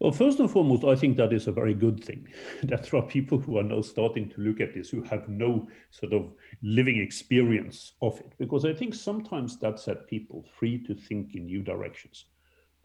Well, 0.00 0.12
first 0.12 0.40
and 0.40 0.50
foremost, 0.50 0.84
I 0.84 0.96
think 0.96 1.18
that 1.18 1.34
is 1.34 1.46
a 1.46 1.52
very 1.52 1.74
good 1.74 2.02
thing 2.02 2.26
that 2.62 2.84
there 2.84 3.00
are 3.00 3.06
people 3.06 3.38
who 3.38 3.58
are 3.58 3.62
now 3.62 3.82
starting 3.82 4.30
to 4.30 4.40
look 4.40 4.58
at 4.60 4.72
this 4.72 4.88
who 4.88 5.02
have 5.02 5.28
no 5.28 5.68
sort 5.90 6.14
of 6.14 6.32
living 6.62 6.98
experience 6.98 7.92
of 8.00 8.18
it, 8.18 8.32
because 8.38 8.64
I 8.64 8.72
think 8.72 8.94
sometimes 8.94 9.58
that 9.58 9.78
set 9.78 10.08
people 10.08 10.42
free 10.58 10.82
to 10.86 10.94
think 10.94 11.34
in 11.34 11.44
new 11.44 11.62
directions 11.62 12.24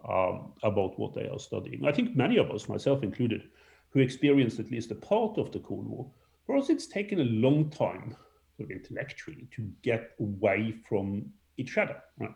um, 0.10 0.52
about 0.64 1.00
what 1.00 1.14
they 1.14 1.30
are 1.30 1.40
studying. 1.40 1.86
I 1.86 1.94
think 1.94 2.18
many 2.18 2.36
of 2.38 2.52
us, 2.52 2.68
myself 2.68 3.02
included, 3.02 3.44
who 3.92 4.02
experienced 4.02 4.60
at 4.60 4.70
least 4.70 4.92
a 4.92 4.96
part 4.96 5.38
of 5.38 5.54
the 5.54 5.60
Cold 5.60 5.88
War, 5.88 6.12
for 6.46 6.58
us, 6.58 6.70
it's 6.70 6.86
taken 6.86 7.22
a 7.22 7.24
long 7.24 7.70
time, 7.70 8.16
sort 8.58 8.70
of 8.70 8.72
intellectually, 8.72 9.48
to 9.56 9.72
get 9.84 10.12
away 10.20 10.76
from 10.88 11.32
each 11.56 11.78
other. 11.78 11.96
Right? 12.20 12.36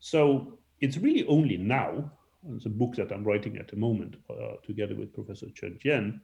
So 0.00 0.58
it's 0.80 0.98
really 0.98 1.26
only 1.26 1.56
now 1.56 2.12
it's 2.54 2.66
a 2.66 2.70
book 2.70 2.94
that 2.96 3.12
I'm 3.12 3.24
writing 3.24 3.56
at 3.56 3.68
the 3.68 3.76
moment 3.76 4.16
uh, 4.30 4.56
together 4.64 4.94
with 4.94 5.14
Professor 5.14 5.46
Chen 5.50 5.78
Jian, 5.84 6.20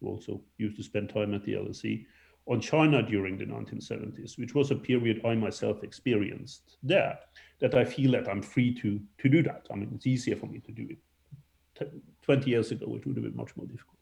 who 0.00 0.08
also 0.08 0.40
used 0.58 0.76
to 0.76 0.82
spend 0.82 1.08
time 1.08 1.34
at 1.34 1.44
the 1.44 1.54
LSE, 1.54 2.06
on 2.46 2.60
China 2.60 3.02
during 3.02 3.36
the 3.36 3.44
1970s, 3.44 4.38
which 4.38 4.54
was 4.54 4.70
a 4.70 4.76
period 4.76 5.20
I 5.24 5.34
myself 5.34 5.82
experienced 5.82 6.76
there, 6.82 7.18
that 7.60 7.74
I 7.74 7.84
feel 7.84 8.12
that 8.12 8.28
I'm 8.28 8.42
free 8.42 8.72
to, 8.80 9.00
to 9.18 9.28
do 9.28 9.42
that. 9.42 9.66
I 9.72 9.74
mean, 9.74 9.90
it's 9.94 10.06
easier 10.06 10.36
for 10.36 10.46
me 10.46 10.60
to 10.60 10.72
do 10.72 10.88
it. 10.90 11.92
20 12.22 12.48
years 12.48 12.70
ago, 12.70 12.94
it 12.94 13.06
would 13.06 13.16
have 13.16 13.24
been 13.24 13.36
much 13.36 13.56
more 13.56 13.66
difficult. 13.66 13.96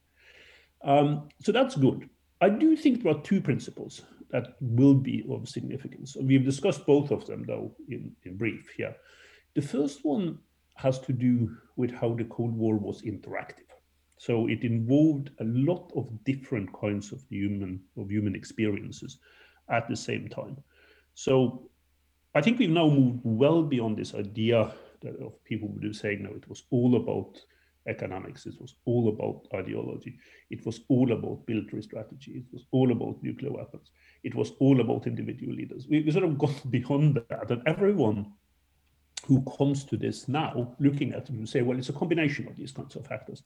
Um, 0.83 1.29
so 1.42 1.53
that's 1.53 1.77
good. 1.77 2.09
I 2.40 2.50
do 2.50 2.77
think 2.77 3.03
there 3.03 3.12
are 3.12 3.20
two 3.22 3.40
principles 3.40 4.03
that 4.31 4.57
will 4.61 4.94
be 4.94 5.24
of 5.31 5.48
significance. 5.48 6.16
We've 6.20 6.44
discussed 6.44 6.85
both 6.87 7.11
of 7.11 7.27
them, 7.27 7.44
though, 7.46 7.74
in, 7.88 8.12
in 8.24 8.37
brief 8.37 8.68
here. 8.77 8.94
The 9.55 9.62
first 9.62 10.05
one 10.05 10.38
has 10.74 10.98
to 11.00 11.12
do 11.12 11.56
with 11.76 11.92
how 11.92 12.14
the 12.14 12.24
Cold 12.24 12.54
War 12.54 12.76
was 12.76 13.02
interactive. 13.02 13.70
So 14.18 14.46
it 14.48 14.62
involved 14.62 15.30
a 15.40 15.44
lot 15.44 15.90
of 15.96 16.08
different 16.24 16.72
kinds 16.72 17.12
of 17.12 17.22
human 17.28 17.80
of 17.96 18.10
human 18.10 18.34
experiences 18.34 19.18
at 19.68 19.88
the 19.88 19.96
same 19.96 20.28
time. 20.28 20.56
So 21.14 21.68
I 22.34 22.40
think 22.40 22.58
we've 22.58 22.70
now 22.70 22.88
moved 22.88 23.20
well 23.22 23.62
beyond 23.62 23.96
this 23.96 24.14
idea 24.14 24.72
that 25.02 25.16
of 25.20 25.42
people 25.44 25.68
who 25.68 25.80
do 25.80 25.92
saying 25.92 26.22
no, 26.22 26.30
it 26.30 26.48
was 26.48 26.64
all 26.70 26.96
about 26.96 27.40
economics, 27.87 28.46
it 28.46 28.54
was 28.60 28.74
all 28.87 29.08
about 29.08 29.46
ideology, 29.54 30.18
it 30.50 30.64
was 30.64 30.80
all 30.88 31.12
about 31.12 31.42
military 31.46 31.82
strategy, 31.82 32.32
it 32.32 32.52
was 32.52 32.64
all 32.72 32.92
about 32.92 33.22
nuclear 33.22 33.52
weapons, 33.52 33.90
it 34.22 34.34
was 34.34 34.52
all 34.58 34.80
about 34.80 35.06
individual 35.06 35.54
leaders. 35.54 35.87
We, 35.88 36.02
we 36.02 36.10
sort 36.10 36.24
of 36.24 36.38
got 36.38 36.54
beyond 36.70 37.20
that, 37.28 37.50
and 37.50 37.62
everyone 37.66 38.32
who 39.26 39.42
comes 39.56 39.84
to 39.84 39.96
this 39.96 40.28
now, 40.28 40.74
looking 40.78 41.12
at 41.12 41.26
them 41.26 41.37
and 41.38 41.48
say, 41.48 41.62
well, 41.62 41.78
it's 41.78 41.88
a 41.88 41.94
combination 41.94 42.46
of 42.46 42.56
these 42.56 42.72
kinds 42.72 42.96
of 42.96 43.06
factors 43.06 43.42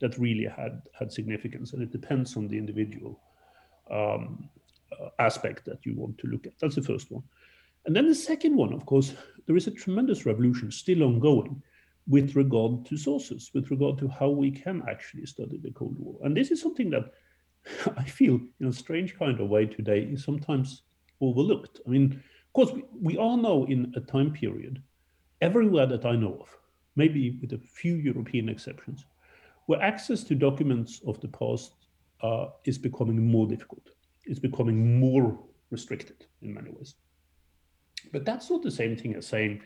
that 0.00 0.18
really 0.18 0.44
had 0.44 0.82
had 0.98 1.12
significance, 1.12 1.72
and 1.72 1.82
it 1.82 1.92
depends 1.92 2.36
on 2.36 2.48
the 2.48 2.58
individual 2.58 3.20
um, 3.90 4.48
uh, 5.00 5.08
aspect 5.18 5.64
that 5.66 5.84
you 5.84 5.94
want 5.94 6.16
to 6.18 6.26
look 6.26 6.46
at. 6.46 6.58
That's 6.58 6.74
the 6.74 6.82
first 6.82 7.10
one. 7.10 7.22
And 7.86 7.94
then 7.94 8.08
the 8.08 8.14
second 8.14 8.56
one, 8.56 8.72
of 8.72 8.84
course, 8.86 9.14
there 9.46 9.56
is 9.56 9.66
a 9.66 9.70
tremendous 9.70 10.26
revolution 10.26 10.70
still 10.70 11.02
ongoing 11.02 11.62
with 12.06 12.34
regard 12.34 12.84
to 12.86 12.96
sources, 12.96 13.50
with 13.54 13.70
regard 13.70 13.98
to 13.98 14.08
how 14.08 14.28
we 14.28 14.50
can 14.50 14.82
actually 14.88 15.26
study 15.26 15.58
the 15.58 15.70
Cold 15.70 15.96
War. 15.98 16.18
And 16.22 16.36
this 16.36 16.50
is 16.50 16.60
something 16.60 16.90
that 16.90 17.12
I 17.96 18.04
feel, 18.04 18.40
in 18.60 18.66
a 18.66 18.72
strange 18.72 19.18
kind 19.18 19.40
of 19.40 19.48
way 19.48 19.66
today, 19.66 20.00
is 20.00 20.24
sometimes 20.24 20.82
overlooked. 21.20 21.80
I 21.86 21.90
mean, 21.90 22.12
of 22.12 22.52
course, 22.52 22.72
we, 22.72 22.84
we 23.00 23.16
are 23.16 23.36
now 23.36 23.64
in 23.64 23.92
a 23.96 24.00
time 24.00 24.32
period, 24.32 24.82
everywhere 25.40 25.86
that 25.86 26.04
I 26.04 26.16
know 26.16 26.38
of, 26.40 26.48
maybe 26.96 27.38
with 27.40 27.52
a 27.52 27.58
few 27.58 27.94
European 27.94 28.48
exceptions, 28.48 29.06
where 29.66 29.80
access 29.82 30.24
to 30.24 30.34
documents 30.34 31.00
of 31.06 31.20
the 31.20 31.28
past 31.28 31.74
uh, 32.22 32.46
is 32.64 32.78
becoming 32.78 33.24
more 33.24 33.46
difficult. 33.46 33.90
It's 34.24 34.40
becoming 34.40 34.98
more 35.00 35.38
restricted 35.70 36.26
in 36.42 36.54
many 36.54 36.70
ways. 36.70 36.94
But 38.12 38.24
that's 38.24 38.50
not 38.50 38.62
the 38.62 38.70
same 38.70 38.96
thing 38.96 39.14
as 39.14 39.26
saying 39.26 39.62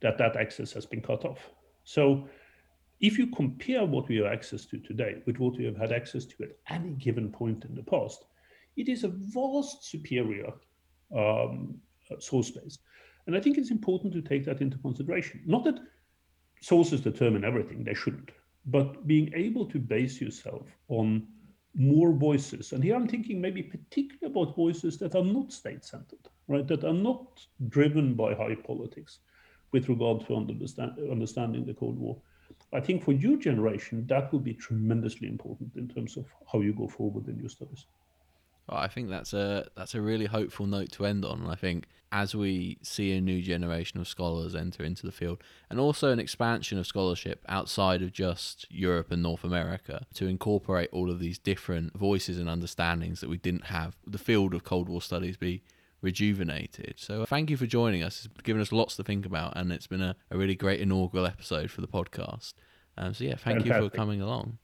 that 0.00 0.18
that 0.18 0.36
access 0.36 0.72
has 0.72 0.86
been 0.86 1.00
cut 1.00 1.24
off. 1.24 1.50
So 1.84 2.28
if 3.00 3.18
you 3.18 3.26
compare 3.28 3.84
what 3.84 4.08
we 4.08 4.16
have 4.16 4.26
access 4.26 4.64
to 4.66 4.78
today 4.78 5.22
with 5.26 5.38
what 5.38 5.56
we 5.56 5.64
have 5.64 5.76
had 5.76 5.92
access 5.92 6.24
to 6.26 6.44
at 6.44 6.56
any 6.70 6.90
given 6.92 7.30
point 7.30 7.64
in 7.64 7.74
the 7.74 7.82
past, 7.82 8.24
it 8.76 8.88
is 8.88 9.04
a 9.04 9.08
vast 9.08 9.84
superior 9.84 10.52
um, 11.14 11.76
source 12.18 12.48
space. 12.48 12.78
And 13.26 13.36
I 13.36 13.40
think 13.40 13.58
it's 13.58 13.70
important 13.70 14.12
to 14.12 14.22
take 14.22 14.44
that 14.44 14.60
into 14.60 14.78
consideration. 14.78 15.40
Not 15.46 15.64
that 15.64 15.80
sources 16.60 17.00
determine 17.00 17.44
everything, 17.44 17.84
they 17.84 17.94
shouldn't, 17.94 18.30
but 18.66 19.06
being 19.06 19.32
able 19.34 19.66
to 19.66 19.78
base 19.78 20.20
yourself 20.20 20.66
on 20.88 21.26
more 21.74 22.12
voices. 22.12 22.72
And 22.72 22.82
here 22.82 22.94
I'm 22.94 23.08
thinking 23.08 23.40
maybe 23.40 23.62
particularly 23.62 24.32
about 24.32 24.54
voices 24.56 24.98
that 24.98 25.14
are 25.14 25.24
not 25.24 25.52
state 25.52 25.84
centered, 25.84 26.28
right? 26.48 26.66
That 26.66 26.84
are 26.84 26.94
not 26.94 27.44
driven 27.68 28.14
by 28.14 28.34
high 28.34 28.54
politics 28.54 29.18
with 29.72 29.88
regard 29.88 30.24
to 30.26 30.36
understand, 30.36 30.92
understanding 31.10 31.66
the 31.66 31.74
Cold 31.74 31.98
War. 31.98 32.16
I 32.72 32.80
think 32.80 33.02
for 33.02 33.12
your 33.12 33.36
generation, 33.36 34.06
that 34.06 34.32
will 34.32 34.40
be 34.40 34.54
tremendously 34.54 35.28
important 35.28 35.74
in 35.76 35.88
terms 35.88 36.16
of 36.16 36.26
how 36.50 36.60
you 36.60 36.72
go 36.72 36.86
forward 36.86 37.26
in 37.28 37.38
your 37.38 37.48
studies. 37.48 37.86
Well, 38.68 38.78
I 38.78 38.88
think 38.88 39.10
that's 39.10 39.32
a 39.32 39.68
that's 39.76 39.94
a 39.94 40.00
really 40.00 40.26
hopeful 40.26 40.66
note 40.66 40.92
to 40.92 41.06
end 41.06 41.24
on. 41.24 41.46
I 41.46 41.54
think 41.54 41.86
as 42.14 42.34
we 42.34 42.78
see 42.80 43.10
a 43.12 43.20
new 43.20 43.42
generation 43.42 44.00
of 44.00 44.06
scholars 44.06 44.54
enter 44.54 44.84
into 44.84 45.04
the 45.04 45.12
field, 45.12 45.42
and 45.68 45.80
also 45.80 46.10
an 46.10 46.20
expansion 46.20 46.78
of 46.78 46.86
scholarship 46.86 47.44
outside 47.48 48.02
of 48.02 48.12
just 48.12 48.66
Europe 48.70 49.10
and 49.10 49.20
North 49.20 49.42
America, 49.42 50.06
to 50.14 50.28
incorporate 50.28 50.88
all 50.92 51.10
of 51.10 51.18
these 51.18 51.38
different 51.38 51.96
voices 51.98 52.38
and 52.38 52.48
understandings 52.48 53.20
that 53.20 53.28
we 53.28 53.36
didn't 53.36 53.64
have, 53.64 53.96
the 54.06 54.16
field 54.16 54.54
of 54.54 54.62
Cold 54.62 54.88
War 54.88 55.02
studies 55.02 55.36
be 55.36 55.62
rejuvenated. 56.02 56.94
So 56.98 57.24
thank 57.26 57.50
you 57.50 57.56
for 57.56 57.66
joining 57.66 58.04
us. 58.04 58.26
It's 58.26 58.42
given 58.42 58.62
us 58.62 58.70
lots 58.70 58.94
to 58.96 59.02
think 59.02 59.26
about, 59.26 59.56
and 59.56 59.72
it's 59.72 59.88
been 59.88 60.02
a, 60.02 60.14
a 60.30 60.38
really 60.38 60.54
great 60.54 60.80
inaugural 60.80 61.26
episode 61.26 61.70
for 61.70 61.80
the 61.80 61.88
podcast. 61.88 62.54
Um, 62.96 63.12
so 63.12 63.24
yeah, 63.24 63.30
thank 63.30 63.58
Fantastic. 63.58 63.82
you 63.82 63.90
for 63.90 63.96
coming 63.96 64.20
along. 64.20 64.58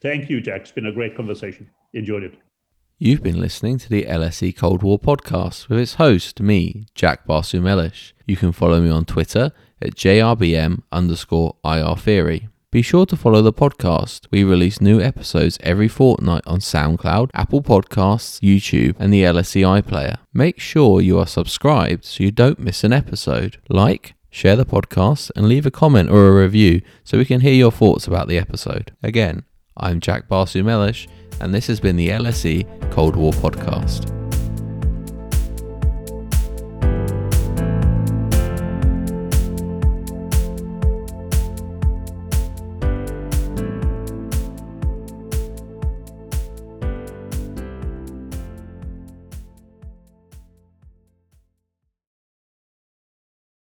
Thank 0.00 0.30
you, 0.30 0.40
Jack. 0.40 0.62
It's 0.62 0.72
been 0.72 0.86
a 0.86 0.92
great 0.92 1.14
conversation. 1.14 1.68
Enjoyed 1.92 2.22
it. 2.22 2.38
You've 3.02 3.22
been 3.22 3.40
listening 3.40 3.78
to 3.78 3.88
the 3.88 4.02
LSE 4.02 4.54
Cold 4.54 4.82
War 4.82 4.98
podcast 4.98 5.70
with 5.70 5.78
its 5.78 5.94
host, 5.94 6.38
me, 6.38 6.84
Jack 6.94 7.24
Basu 7.24 7.62
You 8.26 8.36
can 8.36 8.52
follow 8.52 8.78
me 8.78 8.90
on 8.90 9.06
Twitter 9.06 9.52
at 9.80 9.94
jrbm 9.94 10.82
underscore 10.92 11.56
IR 11.64 11.96
Theory. 11.96 12.50
Be 12.70 12.82
sure 12.82 13.06
to 13.06 13.16
follow 13.16 13.40
the 13.40 13.54
podcast. 13.54 14.26
We 14.30 14.44
release 14.44 14.82
new 14.82 15.00
episodes 15.00 15.56
every 15.62 15.88
fortnight 15.88 16.42
on 16.46 16.58
SoundCloud, 16.58 17.30
Apple 17.32 17.62
Podcasts, 17.62 18.38
YouTube, 18.42 18.96
and 18.98 19.14
the 19.14 19.22
LSE 19.22 19.82
iPlayer. 19.82 20.18
Make 20.34 20.60
sure 20.60 21.00
you 21.00 21.18
are 21.18 21.26
subscribed 21.26 22.04
so 22.04 22.22
you 22.22 22.30
don't 22.30 22.58
miss 22.58 22.84
an 22.84 22.92
episode. 22.92 23.56
Like, 23.70 24.12
share 24.28 24.56
the 24.56 24.66
podcast, 24.66 25.30
and 25.34 25.48
leave 25.48 25.64
a 25.64 25.70
comment 25.70 26.10
or 26.10 26.28
a 26.28 26.42
review 26.42 26.82
so 27.02 27.16
we 27.16 27.24
can 27.24 27.40
hear 27.40 27.54
your 27.54 27.72
thoughts 27.72 28.06
about 28.06 28.28
the 28.28 28.36
episode. 28.36 28.92
Again, 29.02 29.44
I'm 29.74 30.00
Jack 30.00 30.28
Basu 30.28 30.62
and 31.40 31.54
this 31.54 31.66
has 31.66 31.80
been 31.80 31.96
the 31.96 32.08
LSE 32.08 32.66
Cold 32.90 33.16
War 33.16 33.32
Podcast. 33.32 34.19